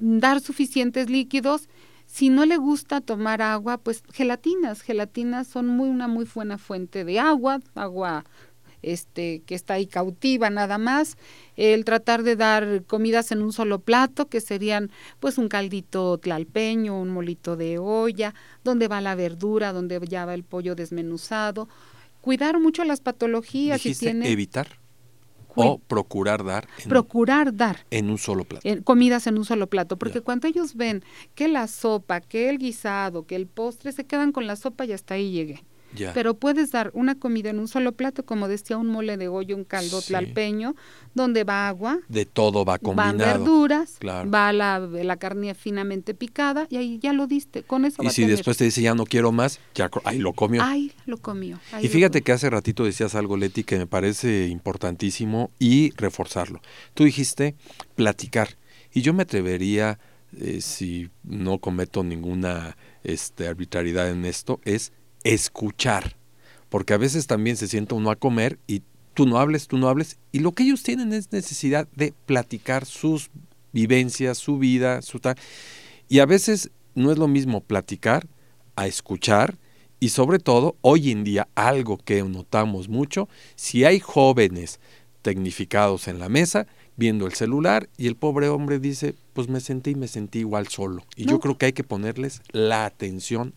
dar 0.00 0.40
suficientes 0.40 1.10
líquidos 1.10 1.68
Si 2.10 2.30
no 2.30 2.46
le 2.46 2.56
gusta 2.56 3.02
tomar 3.02 3.42
agua, 3.42 3.76
pues 3.76 4.02
gelatinas. 4.14 4.80
Gelatinas 4.80 5.46
son 5.46 5.66
muy 5.66 5.90
una 5.90 6.08
muy 6.08 6.24
buena 6.24 6.56
fuente 6.56 7.04
de 7.04 7.20
agua, 7.20 7.60
agua 7.74 8.24
este, 8.82 9.42
que 9.46 9.54
está 9.54 9.74
ahí 9.74 9.86
cautiva 9.86 10.50
nada 10.50 10.78
más, 10.78 11.16
el 11.56 11.84
tratar 11.84 12.22
de 12.22 12.36
dar 12.36 12.84
comidas 12.84 13.32
en 13.32 13.42
un 13.42 13.52
solo 13.52 13.80
plato, 13.80 14.28
que 14.28 14.40
serían 14.40 14.90
pues 15.20 15.38
un 15.38 15.48
caldito 15.48 16.18
tlalpeño, 16.18 17.00
un 17.00 17.10
molito 17.10 17.56
de 17.56 17.78
olla, 17.78 18.34
donde 18.64 18.88
va 18.88 19.00
la 19.00 19.14
verdura, 19.14 19.72
donde 19.72 20.00
ya 20.08 20.24
va 20.24 20.34
el 20.34 20.44
pollo 20.44 20.74
desmenuzado, 20.74 21.68
cuidar 22.20 22.60
mucho 22.60 22.84
las 22.84 23.00
patologías 23.00 23.84
y 23.86 23.94
tiene 23.94 24.30
evitar 24.30 24.78
o 25.54 25.78
procurar 25.78 26.44
dar 26.44 26.68
en, 26.78 26.88
procurar 26.88 27.54
dar 27.54 27.84
en 27.90 28.10
un 28.10 28.18
solo 28.18 28.44
plato 28.44 28.68
comidas 28.84 29.26
en 29.26 29.38
un 29.38 29.44
solo 29.44 29.66
plato 29.66 29.96
porque 29.96 30.20
cuando 30.20 30.46
ellos 30.46 30.76
ven 30.76 31.02
que 31.34 31.48
la 31.48 31.66
sopa 31.66 32.20
que 32.20 32.48
el 32.48 32.58
guisado 32.58 33.26
que 33.26 33.34
el 33.34 33.46
postre 33.46 33.92
se 33.92 34.04
quedan 34.04 34.30
con 34.30 34.46
la 34.46 34.56
sopa 34.56 34.84
y 34.84 34.92
hasta 34.92 35.14
ahí 35.14 35.32
llegué 35.32 35.64
pero 36.14 36.34
puedes 36.34 36.70
dar 36.70 36.90
una 36.94 37.14
comida 37.14 37.50
en 37.50 37.58
un 37.58 37.68
solo 37.68 37.92
plato, 37.92 38.24
como 38.24 38.48
decía, 38.48 38.76
un 38.76 38.88
mole 38.88 39.16
de 39.16 39.28
hoyo, 39.28 39.56
un 39.56 39.64
caldo 39.64 40.00
tlalpeño, 40.02 40.74
donde 41.14 41.44
va 41.44 41.68
agua. 41.68 41.98
De 42.08 42.26
todo 42.26 42.64
va 42.64 42.78
combinado. 42.78 43.16
Van 43.16 43.18
verduras, 43.18 43.98
va 44.04 44.52
la, 44.52 44.78
la, 44.78 45.16
carne 45.16 45.54
finamente 45.54 46.14
picada 46.14 46.66
y 46.70 46.76
ahí 46.76 46.98
ya 46.98 47.12
lo 47.12 47.26
diste. 47.26 47.62
Con 47.62 47.84
eso 47.84 48.02
Y 48.02 48.10
si 48.10 48.24
después 48.24 48.56
te 48.56 48.64
dice 48.64 48.82
ya 48.82 48.94
no 48.94 49.04
quiero 49.04 49.32
más, 49.32 49.60
ya 49.74 49.90
ahí 50.04 50.18
lo 50.18 50.32
comió. 50.32 50.62
Ahí 50.62 50.92
lo 51.06 51.18
comió. 51.18 51.58
y 51.80 51.88
fíjate 51.88 52.22
que 52.22 52.32
hace 52.32 52.50
ratito 52.50 52.84
decías 52.84 53.14
algo, 53.14 53.36
Leti, 53.36 53.64
que 53.64 53.78
me 53.78 53.86
parece 53.86 54.48
importantísimo 54.48 55.50
y 55.58 55.92
reforzarlo. 55.96 56.60
Tú 56.94 57.04
dijiste 57.04 57.54
platicar. 57.94 58.56
Y 58.92 59.02
yo 59.02 59.12
me 59.12 59.22
atrevería, 59.22 59.98
eh, 60.38 60.60
si 60.60 61.10
no 61.22 61.58
cometo 61.58 62.02
ninguna 62.02 62.76
este, 63.04 63.46
arbitrariedad 63.46 64.10
en 64.10 64.24
esto, 64.24 64.60
es 64.64 64.92
escuchar, 65.24 66.16
porque 66.68 66.94
a 66.94 66.98
veces 66.98 67.26
también 67.26 67.56
se 67.56 67.68
sienta 67.68 67.94
uno 67.94 68.10
a 68.10 68.16
comer 68.16 68.58
y 68.66 68.82
tú 69.14 69.26
no 69.26 69.38
hables, 69.38 69.66
tú 69.66 69.78
no 69.78 69.88
hables, 69.88 70.18
y 70.30 70.38
lo 70.38 70.52
que 70.52 70.62
ellos 70.62 70.82
tienen 70.82 71.12
es 71.12 71.32
necesidad 71.32 71.88
de 71.96 72.14
platicar 72.26 72.86
sus 72.86 73.30
vivencias, 73.72 74.38
su 74.38 74.58
vida, 74.58 75.02
su 75.02 75.18
tal. 75.18 75.36
Y 76.08 76.20
a 76.20 76.26
veces 76.26 76.70
no 76.94 77.10
es 77.10 77.18
lo 77.18 77.26
mismo 77.26 77.60
platicar 77.60 78.26
a 78.76 78.86
escuchar, 78.86 79.58
y 80.00 80.10
sobre 80.10 80.38
todo, 80.38 80.76
hoy 80.80 81.10
en 81.10 81.24
día, 81.24 81.48
algo 81.56 81.98
que 81.98 82.22
notamos 82.22 82.88
mucho, 82.88 83.28
si 83.56 83.84
hay 83.84 83.98
jóvenes 83.98 84.78
tecnificados 85.22 86.06
en 86.06 86.20
la 86.20 86.28
mesa, 86.28 86.68
viendo 86.96 87.26
el 87.26 87.34
celular, 87.34 87.88
y 87.96 88.06
el 88.06 88.14
pobre 88.14 88.48
hombre 88.48 88.78
dice, 88.78 89.16
pues 89.32 89.48
me 89.48 89.58
sentí 89.58 89.90
y 89.90 89.94
me 89.96 90.06
sentí 90.06 90.38
igual 90.38 90.68
solo. 90.68 91.04
Y 91.16 91.24
yo 91.24 91.40
creo 91.40 91.58
que 91.58 91.66
hay 91.66 91.72
que 91.72 91.82
ponerles 91.82 92.40
la 92.52 92.86
atención 92.86 93.52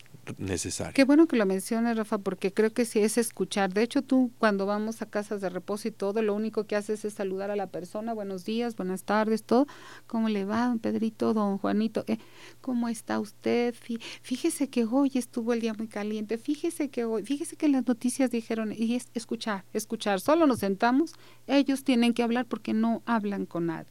Qué 0.94 1.04
bueno 1.04 1.26
que 1.26 1.36
lo 1.36 1.46
menciones, 1.46 1.96
Rafa, 1.96 2.18
porque 2.18 2.52
creo 2.52 2.72
que 2.72 2.84
sí 2.84 3.00
es 3.00 3.18
escuchar. 3.18 3.72
De 3.72 3.82
hecho, 3.82 4.02
tú 4.02 4.30
cuando 4.38 4.66
vamos 4.66 5.02
a 5.02 5.06
casas 5.06 5.40
de 5.40 5.48
reposo 5.48 5.88
y 5.88 5.90
todo, 5.90 6.22
lo 6.22 6.34
único 6.34 6.64
que 6.64 6.76
haces 6.76 7.04
es 7.04 7.14
saludar 7.14 7.50
a 7.50 7.56
la 7.56 7.66
persona, 7.66 8.14
buenos 8.14 8.44
días, 8.44 8.76
buenas 8.76 9.02
tardes, 9.02 9.42
todo. 9.42 9.66
¿Cómo 10.06 10.28
le 10.28 10.44
va, 10.44 10.66
don 10.66 10.78
Pedrito, 10.78 11.34
don 11.34 11.58
Juanito? 11.58 12.04
Eh, 12.06 12.18
¿Cómo 12.60 12.88
está 12.88 13.18
usted? 13.18 13.74
Fíjese 14.22 14.68
que 14.68 14.84
hoy 14.84 15.10
estuvo 15.14 15.52
el 15.52 15.60
día 15.60 15.74
muy 15.74 15.88
caliente, 15.88 16.38
fíjese 16.38 16.88
que 16.88 17.04
hoy, 17.04 17.24
fíjese 17.24 17.56
que 17.56 17.68
las 17.68 17.86
noticias 17.86 18.30
dijeron, 18.30 18.72
y 18.72 18.94
es 18.94 19.08
escuchar, 19.14 19.64
escuchar. 19.72 20.20
Solo 20.20 20.46
nos 20.46 20.60
sentamos, 20.60 21.14
ellos 21.48 21.82
tienen 21.82 22.14
que 22.14 22.22
hablar 22.22 22.46
porque 22.46 22.74
no 22.74 23.02
hablan 23.06 23.44
con 23.46 23.66
nadie. 23.66 23.90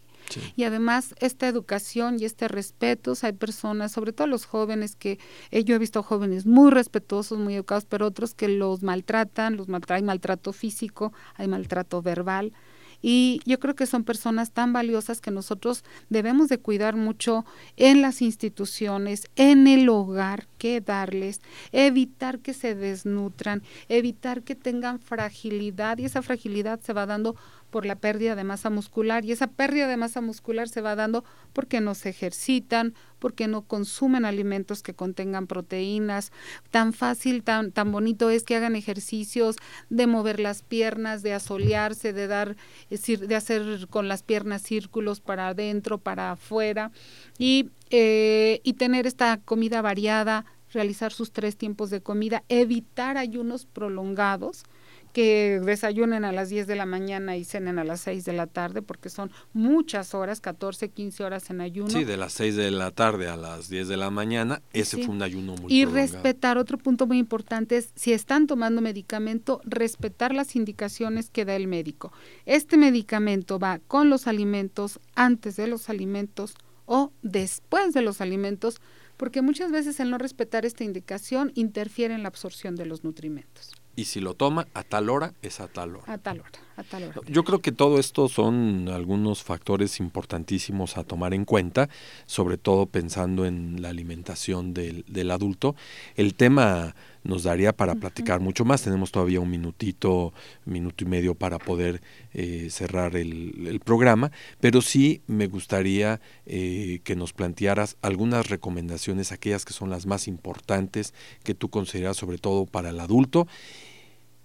Y 0.56 0.64
además 0.64 1.16
esta 1.20 1.48
educación 1.48 2.18
y 2.20 2.26
este 2.26 2.48
respeto, 2.48 3.14
hay 3.22 3.34
personas, 3.34 3.92
sobre 3.92 4.14
todo 4.14 4.28
los 4.28 4.46
jóvenes, 4.46 4.96
que 4.96 5.20
eh, 5.52 5.64
yo 5.64 5.76
he 5.76 5.80
visto 5.80 6.04
jóvenes 6.04 6.46
muy 6.46 6.72
respetuosos, 6.72 7.40
muy 7.40 7.56
educados, 7.56 7.86
pero 7.86 8.08
otros 8.08 8.34
que 8.34 8.48
los 8.48 8.84
maltratan, 8.84 9.58
los 9.58 9.68
maltratan, 9.68 9.98
hay 9.98 10.04
maltrato 10.04 10.54
físico, 10.54 11.14
hay 11.36 11.48
maltrato 11.48 12.02
verbal. 12.02 12.54
Y 13.02 13.42
yo 13.46 13.60
creo 13.60 13.76
que 13.76 13.88
son 13.88 14.04
personas 14.04 14.52
tan 14.52 14.74
valiosas 14.74 15.22
que 15.22 15.32
nosotros 15.32 15.84
debemos 16.10 16.50
de 16.50 16.60
cuidar 16.60 16.96
mucho 16.96 17.46
en 17.76 18.02
las 18.02 18.22
instituciones, 18.22 19.28
en 19.36 19.68
el 19.68 19.90
hogar, 19.90 20.48
que 20.58 20.82
darles, 20.82 21.42
evitar 21.72 22.40
que 22.40 22.54
se 22.54 22.76
desnutran, 22.76 23.64
evitar 23.90 24.44
que 24.44 24.56
tengan 24.56 25.00
fragilidad 25.00 25.98
y 25.98 26.06
esa 26.06 26.22
fragilidad 26.22 26.80
se 26.82 26.94
va 26.94 27.08
dando 27.08 27.36
por 27.72 27.86
la 27.86 27.96
pérdida 27.96 28.36
de 28.36 28.44
masa 28.44 28.70
muscular 28.70 29.26
y 29.26 29.32
esa 29.32 29.48
pérdida 29.48 29.88
de 29.88 29.98
masa 29.98 30.22
muscular 30.22 30.68
se 30.68 30.82
va 30.82 30.96
dando 30.96 31.24
porque 31.54 31.82
no 31.82 31.96
se 31.96 32.10
ejercitan, 32.10 32.94
porque 33.18 33.48
no 33.48 33.64
consumen 33.64 34.26
alimentos 34.26 34.84
que 34.84 34.94
contengan 34.94 35.48
proteínas. 35.48 36.32
Tan 36.70 36.92
fácil, 36.94 37.44
tan, 37.44 37.72
tan 37.72 37.92
bonito 37.92 38.30
es 38.30 38.44
que 38.44 38.58
hagan 38.58 38.76
ejercicios 38.76 39.56
de 39.90 40.06
mover 40.06 40.40
las 40.40 40.62
piernas, 40.62 41.24
de 41.24 41.34
asolearse, 41.34 42.14
de 42.14 42.28
dar, 42.28 42.58
de 42.90 43.36
hacer 43.36 43.88
con 43.90 44.08
las 44.08 44.22
piernas 44.22 44.62
círculos 44.62 45.22
para 45.22 45.48
adentro, 45.48 45.98
para 45.98 46.34
afuera 46.34 46.92
y, 47.38 47.70
eh, 47.90 48.60
y 48.64 48.74
tener 48.74 49.08
esta 49.08 49.38
comida 49.38 49.82
variada, 49.82 50.46
realizar 50.74 51.14
sus 51.14 51.32
tres 51.32 51.56
tiempos 51.56 51.90
de 51.90 52.02
comida, 52.02 52.44
evitar 52.50 53.18
ayunos 53.18 53.66
prolongados 53.66 54.64
que 55.12 55.60
desayunen 55.64 56.26
a 56.26 56.32
las 56.32 56.50
10 56.50 56.68
de 56.68 56.76
la 56.76 56.86
mañana 56.86 57.38
y 57.38 57.44
cenen 57.44 57.80
a 57.80 57.84
las 57.84 58.02
6 58.02 58.26
de 58.26 58.34
la 58.34 58.48
tarde, 58.48 58.82
porque 58.82 59.10
son 59.10 59.32
muchas 59.54 60.14
horas, 60.14 60.42
14, 60.42 60.90
15 60.90 61.24
horas 61.24 61.50
en 61.50 61.62
ayuno. 61.62 61.90
Sí, 61.90 62.04
de 62.04 62.18
las 62.18 62.34
6 62.34 62.56
de 62.56 62.72
la 62.72 62.92
tarde 62.92 63.28
a 63.28 63.38
las 63.38 63.70
10 63.70 63.88
de 63.88 63.98
la 63.98 64.10
mañana, 64.10 64.62
ese 64.74 64.98
fue 64.98 65.14
un 65.14 65.22
ayuno 65.22 65.56
muy 65.56 65.74
Y 65.74 65.86
respetar, 65.86 66.58
otro 66.58 66.78
punto 66.78 67.08
muy 67.08 67.18
importante 67.18 67.78
es, 67.78 67.90
si 67.96 68.14
están 68.14 68.48
tomando 68.48 68.82
medicamento, 68.82 69.62
respetar 69.66 70.34
las 70.34 70.56
indicaciones 70.56 71.30
que 71.30 71.46
da 71.46 71.56
el 71.56 71.68
médico. 71.68 72.12
Este 72.46 72.78
medicamento 72.78 73.60
va 73.60 73.80
con 73.80 74.10
los 74.10 74.28
alimentos, 74.28 75.00
antes 75.16 75.56
de 75.56 75.68
los 75.68 75.90
alimentos 75.90 76.56
o 76.86 77.12
después 77.22 77.94
de 77.94 78.02
los 78.02 78.22
alimentos, 78.22 78.82
porque 79.18 79.42
muchas 79.42 79.72
veces 79.72 80.00
el 80.00 80.10
no 80.10 80.18
respetar 80.18 80.66
esta 80.66 80.84
indicación 80.84 81.52
interfiere 81.56 82.14
en 82.16 82.24
la 82.24 82.30
absorción 82.30 82.76
de 82.76 82.86
los 82.86 83.04
nutrimentos 83.04 83.72
y 83.96 84.06
si 84.06 84.20
lo 84.20 84.34
toma 84.34 84.68
a 84.74 84.84
tal 84.84 85.10
hora, 85.10 85.34
es 85.42 85.60
a 85.60 85.68
tal 85.68 85.96
hora. 85.96 86.14
A 86.14 86.18
tal 86.18 86.40
hora, 86.40 86.52
a 86.76 86.84
tal 86.84 87.04
hora. 87.04 87.22
Yo 87.28 87.44
creo 87.44 87.62
que 87.62 87.72
todo 87.72 88.00
esto 88.00 88.28
son 88.28 88.90
algunos 88.90 89.44
factores 89.44 90.00
importantísimos 90.00 90.98
a 90.98 91.04
tomar 91.04 91.34
en 91.34 91.46
cuenta, 91.46 91.90
sobre 92.26 92.58
todo 92.58 92.86
pensando 92.86 93.46
en 93.46 93.82
la 93.82 93.90
alimentación 93.90 94.74
del, 94.74 95.06
del 95.08 95.32
adulto. 95.32 95.76
El 96.16 96.36
tema 96.36 96.96
nos 97.24 97.44
daría 97.44 97.74
para 97.74 97.96
platicar 97.96 98.40
mucho 98.40 98.66
más. 98.66 98.82
Tenemos 98.82 99.12
todavía 99.12 99.40
un 99.40 99.50
minutito, 99.50 100.34
minuto 100.66 101.04
y 101.04 101.08
medio 101.08 101.36
para 101.36 101.60
poder 101.60 102.02
eh, 102.34 102.68
cerrar 102.70 103.16
el, 103.16 103.80
programa, 103.84 104.32
pero 104.60 104.82
sí 104.82 105.22
me 105.28 105.48
gustaría 105.48 106.22
eh, 106.46 107.00
que 107.04 107.16
nos 107.16 107.34
plantearas 107.34 107.98
algunas 108.02 108.50
recomendaciones, 108.50 109.32
aquellas 109.32 109.66
que 109.66 109.74
son 109.74 109.90
las 109.90 110.06
más 110.06 110.28
importantes 110.28 111.14
que 111.44 111.56
tú 111.56 111.70
consideras 111.70 112.18
sobre 112.18 112.38
todo 112.38 112.66
para 112.66 112.90
el 112.90 113.00
adulto 113.00 113.48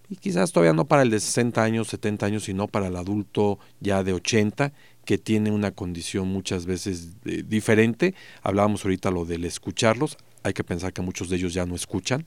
y 0.09 0.17
quizás 0.17 0.53
todavía 0.53 0.73
no 0.73 0.87
para 0.87 1.03
el 1.03 1.11
de 1.11 1.21
60 1.21 1.63
años, 1.63 1.89
70 1.89 2.27
años, 2.27 2.45
sino 2.45 2.69
para 2.69 2.89
el 2.89 2.97
adulto 2.97 3.59
ya 3.81 4.03
de 4.03 4.13
80 4.13 4.73
que 5.05 5.19
tiene 5.19 5.51
una 5.51 5.71
condición 5.71 6.29
muchas 6.29 6.67
veces 6.67 7.11
eh, 7.25 7.43
diferente. 7.47 8.15
Hablábamos 8.43 8.85
ahorita 8.85 9.11
lo 9.11 9.25
del 9.25 9.45
escucharlos, 9.45 10.19
hay 10.43 10.53
que 10.53 10.65
pensar 10.65 10.93
que 10.93 11.03
muchos 11.03 11.29
de 11.29 11.37
ellos 11.37 11.55
ya 11.55 11.67
no 11.67 11.75
escuchan, 11.75 12.27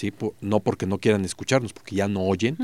¿sí? 0.00 0.12
no 0.40 0.60
porque 0.60 0.86
no 0.86 0.98
quieran 0.98 1.24
escucharnos, 1.24 1.72
porque 1.72 1.96
ya 1.96 2.08
no 2.08 2.22
oyen. 2.22 2.56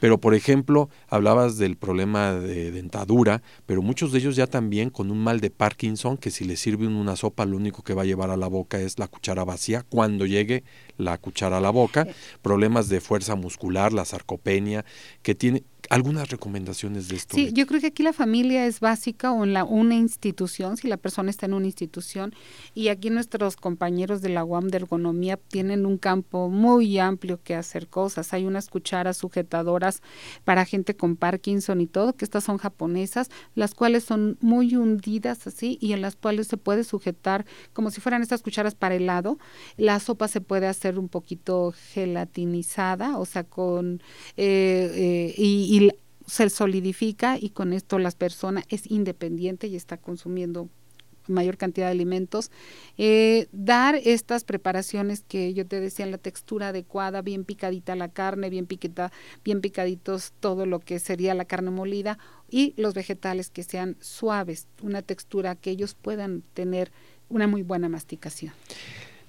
Pero, 0.00 0.18
por 0.18 0.34
ejemplo, 0.34 0.88
hablabas 1.08 1.58
del 1.58 1.76
problema 1.76 2.34
de 2.34 2.70
dentadura, 2.70 3.42
pero 3.66 3.82
muchos 3.82 4.12
de 4.12 4.18
ellos 4.18 4.36
ya 4.36 4.46
también 4.46 4.90
con 4.90 5.10
un 5.10 5.18
mal 5.18 5.40
de 5.40 5.50
Parkinson, 5.50 6.16
que 6.16 6.30
si 6.30 6.44
le 6.44 6.56
sirve 6.56 6.86
una 6.86 7.16
sopa, 7.16 7.44
lo 7.44 7.56
único 7.56 7.82
que 7.82 7.94
va 7.94 8.02
a 8.02 8.06
llevar 8.06 8.30
a 8.30 8.36
la 8.36 8.46
boca 8.46 8.80
es 8.80 8.98
la 8.98 9.08
cuchara 9.08 9.44
vacía 9.44 9.82
cuando 9.82 10.26
llegue 10.26 10.62
la 10.96 11.18
cuchara 11.18 11.58
a 11.58 11.60
la 11.60 11.70
boca. 11.70 12.06
Problemas 12.42 12.88
de 12.88 13.00
fuerza 13.00 13.34
muscular, 13.34 13.92
la 13.92 14.04
sarcopenia, 14.04 14.84
que 15.22 15.34
tiene 15.34 15.64
algunas 15.94 16.28
recomendaciones 16.28 17.08
de 17.08 17.16
esto. 17.16 17.36
Sí, 17.36 17.50
yo 17.52 17.66
creo 17.66 17.80
que 17.80 17.88
aquí 17.88 18.02
la 18.02 18.12
familia 18.12 18.66
es 18.66 18.80
básica 18.80 19.32
o 19.32 19.44
en 19.44 19.52
la, 19.52 19.64
una 19.64 19.94
institución, 19.94 20.76
si 20.76 20.88
la 20.88 20.96
persona 20.96 21.30
está 21.30 21.46
en 21.46 21.54
una 21.54 21.66
institución, 21.66 22.34
y 22.74 22.88
aquí 22.88 23.10
nuestros 23.10 23.56
compañeros 23.56 24.20
de 24.20 24.30
la 24.30 24.44
UAM 24.44 24.68
de 24.68 24.78
ergonomía 24.78 25.36
tienen 25.36 25.86
un 25.86 25.98
campo 25.98 26.48
muy 26.48 26.98
amplio 26.98 27.40
que 27.42 27.54
hacer 27.54 27.88
cosas. 27.88 28.32
Hay 28.32 28.44
unas 28.44 28.68
cucharas 28.68 29.16
sujetadoras 29.16 30.02
para 30.44 30.64
gente 30.64 30.96
con 30.96 31.16
Parkinson 31.16 31.80
y 31.80 31.86
todo, 31.86 32.14
que 32.14 32.24
estas 32.24 32.44
son 32.44 32.58
japonesas, 32.58 33.30
las 33.54 33.74
cuales 33.74 34.04
son 34.04 34.36
muy 34.40 34.76
hundidas 34.76 35.46
así 35.46 35.78
y 35.80 35.92
en 35.92 36.00
las 36.00 36.16
cuales 36.16 36.48
se 36.48 36.56
puede 36.56 36.84
sujetar 36.84 37.46
como 37.72 37.90
si 37.90 38.00
fueran 38.00 38.22
estas 38.22 38.42
cucharas 38.42 38.74
para 38.74 38.94
helado. 38.94 39.38
La 39.76 40.00
sopa 40.00 40.28
se 40.28 40.40
puede 40.40 40.66
hacer 40.66 40.98
un 40.98 41.08
poquito 41.08 41.72
gelatinizada, 41.92 43.18
o 43.18 43.24
sea, 43.24 43.44
con... 43.44 44.02
Eh, 44.36 44.90
eh, 44.94 45.34
y 45.36 45.64
y 45.74 45.83
se 46.26 46.48
solidifica 46.50 47.38
y 47.38 47.50
con 47.50 47.72
esto 47.72 47.98
la 47.98 48.10
persona 48.10 48.64
es 48.68 48.90
independiente 48.90 49.66
y 49.66 49.76
está 49.76 49.96
consumiendo 49.96 50.68
mayor 51.26 51.56
cantidad 51.56 51.86
de 51.86 51.92
alimentos, 51.92 52.50
eh, 52.98 53.48
dar 53.52 53.94
estas 53.94 54.44
preparaciones 54.44 55.24
que 55.26 55.54
yo 55.54 55.66
te 55.66 55.80
decía, 55.80 56.06
la 56.06 56.18
textura 56.18 56.68
adecuada, 56.68 57.22
bien 57.22 57.44
picadita 57.44 57.96
la 57.96 58.08
carne, 58.08 58.50
bien 58.50 58.66
piquita, 58.66 59.12
bien 59.44 59.60
picaditos 59.60 60.32
todo 60.40 60.66
lo 60.66 60.80
que 60.80 60.98
sería 60.98 61.34
la 61.34 61.44
carne 61.44 61.70
molida 61.70 62.18
y 62.50 62.74
los 62.76 62.94
vegetales 62.94 63.50
que 63.50 63.62
sean 63.62 63.96
suaves, 64.00 64.68
una 64.82 65.02
textura 65.02 65.54
que 65.54 65.70
ellos 65.70 65.94
puedan 65.94 66.42
tener 66.52 66.92
una 67.28 67.46
muy 67.46 67.62
buena 67.62 67.88
masticación. 67.88 68.52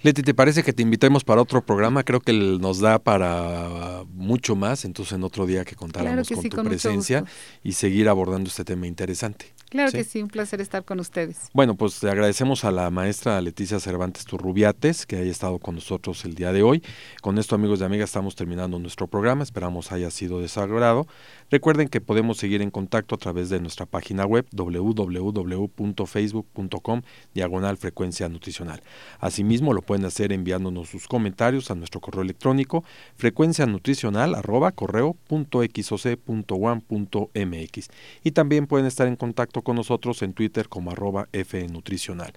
Leti, 0.06 0.22
¿te 0.22 0.36
parece 0.36 0.62
que 0.62 0.72
te 0.72 0.84
invitemos 0.84 1.24
para 1.24 1.42
otro 1.42 1.66
programa? 1.66 2.04
Creo 2.04 2.20
que 2.20 2.32
nos 2.32 2.80
da 2.80 3.00
para 3.00 4.04
mucho 4.14 4.56
más, 4.56 4.86
entonces 4.86 5.14
en 5.14 5.24
otro 5.24 5.48
día 5.48 5.66
que 5.66 5.76
contáramos 5.76 6.30
con 6.30 6.48
tu 6.48 6.64
presencia 6.64 7.26
y 7.64 7.72
seguir 7.72 8.08
abordando 8.08 8.48
este 8.48 8.64
tema 8.64 8.86
interesante. 8.86 9.56
Claro 9.72 9.92
que 9.92 10.04
sí, 10.04 10.22
un 10.22 10.30
placer 10.30 10.62
estar 10.62 10.86
con 10.86 11.00
ustedes. 11.00 11.50
Bueno, 11.54 11.74
pues 11.76 12.04
le 12.04 12.12
agradecemos 12.12 12.66
a 12.66 12.72
la 12.72 12.92
maestra 12.92 13.42
Leticia 13.42 13.80
Cervantes 13.80 14.26
Turrubiates 14.26 15.08
que 15.08 15.18
haya 15.18 15.32
estado 15.32 15.58
con 15.58 15.74
nosotros 15.74 16.24
el 16.24 16.36
día 16.36 16.54
de 16.54 16.62
hoy. 16.62 16.84
Con 17.24 17.40
esto, 17.40 17.56
amigos 17.56 17.82
y 17.82 17.84
amigas, 17.84 18.10
estamos 18.10 18.36
terminando 18.36 18.78
nuestro 18.78 19.08
programa. 19.08 19.42
Esperamos 19.42 19.92
haya 19.92 20.12
sido 20.12 20.40
de 20.40 20.48
Recuerden 21.50 21.88
que 21.90 22.00
podemos 22.00 22.38
seguir 22.38 22.62
en 22.62 22.70
contacto 22.70 23.16
a 23.16 23.18
través 23.18 23.50
de 23.50 23.60
nuestra 23.60 23.88
página 23.88 24.24
web 24.26 24.46
www.facebook.com 24.52 27.02
diagonal 27.34 27.78
frecuencia 27.78 28.30
nutricional. 28.30 28.84
Asimismo, 29.20 29.74
lo 29.74 29.82
pueden 29.82 29.95
hacer 30.04 30.34
enviándonos 30.34 30.90
sus 30.90 31.08
comentarios 31.08 31.72
a 31.72 31.76
nuestro 31.76 32.02
correo 32.02 32.24
electrónico 32.24 32.84
frecuencia 33.16 33.66
nutricional 33.66 34.36
arroba 34.36 34.72
correo. 34.72 35.16
Y 38.24 38.32
también 38.32 38.66
pueden 38.68 38.88
estar 38.88 39.08
en 39.08 39.16
contacto 39.16 39.62
con 39.62 39.78
nosotros 39.78 40.22
en 40.22 40.34
Twitter 40.34 40.68
como 40.68 40.92
arroba 40.92 41.30
fnutricional. 41.46 42.34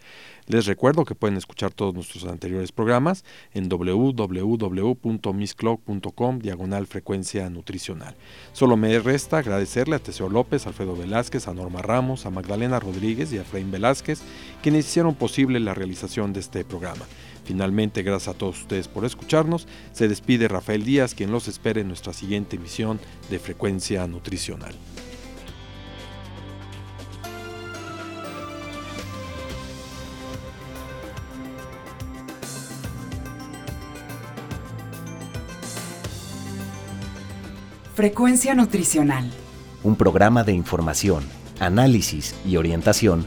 Les 0.47 0.67
recuerdo 0.67 1.05
que 1.05 1.15
pueden 1.15 1.37
escuchar 1.37 1.73
todos 1.73 1.95
nuestros 1.95 2.25
anteriores 2.25 2.73
programas 2.73 3.25
en 3.53 3.69
www.misclog.com 3.69 6.39
diagonal 6.39 6.87
frecuencia 6.87 7.51
nutricional. 7.51 8.15
Solo 8.53 8.77
me 8.77 8.99
resta 8.99 9.39
agradecerle 9.39 9.97
a 9.97 9.99
Teseo 9.99 10.29
López, 10.29 10.67
Alfredo 10.67 10.95
Velázquez, 10.97 11.49
a 11.49 11.55
Norma 11.55 11.83
Ramos, 11.83 12.27
a 12.27 12.31
Magdalena 12.31 12.81
Rodríguez 12.81 13.33
y 13.33 13.39
a 13.39 13.43
Efraín 13.43 13.71
Velázquez, 13.71 14.21
quienes 14.63 14.87
hicieron 14.87 15.15
posible 15.15 15.61
la 15.61 15.75
realización 15.75 16.33
de 16.33 16.41
este 16.41 16.65
programa. 16.65 17.05
Finalmente, 17.49 18.03
gracias 18.03 18.35
a 18.35 18.37
todos 18.37 18.61
ustedes 18.61 18.89
por 18.89 19.07
escucharnos, 19.07 19.67
se 19.93 20.07
despide 20.07 20.49
Rafael 20.49 20.85
Díaz, 20.85 21.15
quien 21.15 21.33
los 21.33 21.49
espera 21.49 21.81
en 21.81 21.89
nuestra 21.89 22.13
siguiente 22.13 22.57
emisión 22.57 23.01
de 23.31 23.39
Frecuencia 23.39 24.07
Nutricional. 24.07 24.75
Frecuencia 37.95 38.55
Nutricional. 38.55 39.33
Un 39.83 39.97
programa 39.97 40.45
de 40.45 40.53
información, 40.53 41.25
análisis 41.61 42.35
y 42.47 42.59
orientación 42.59 43.27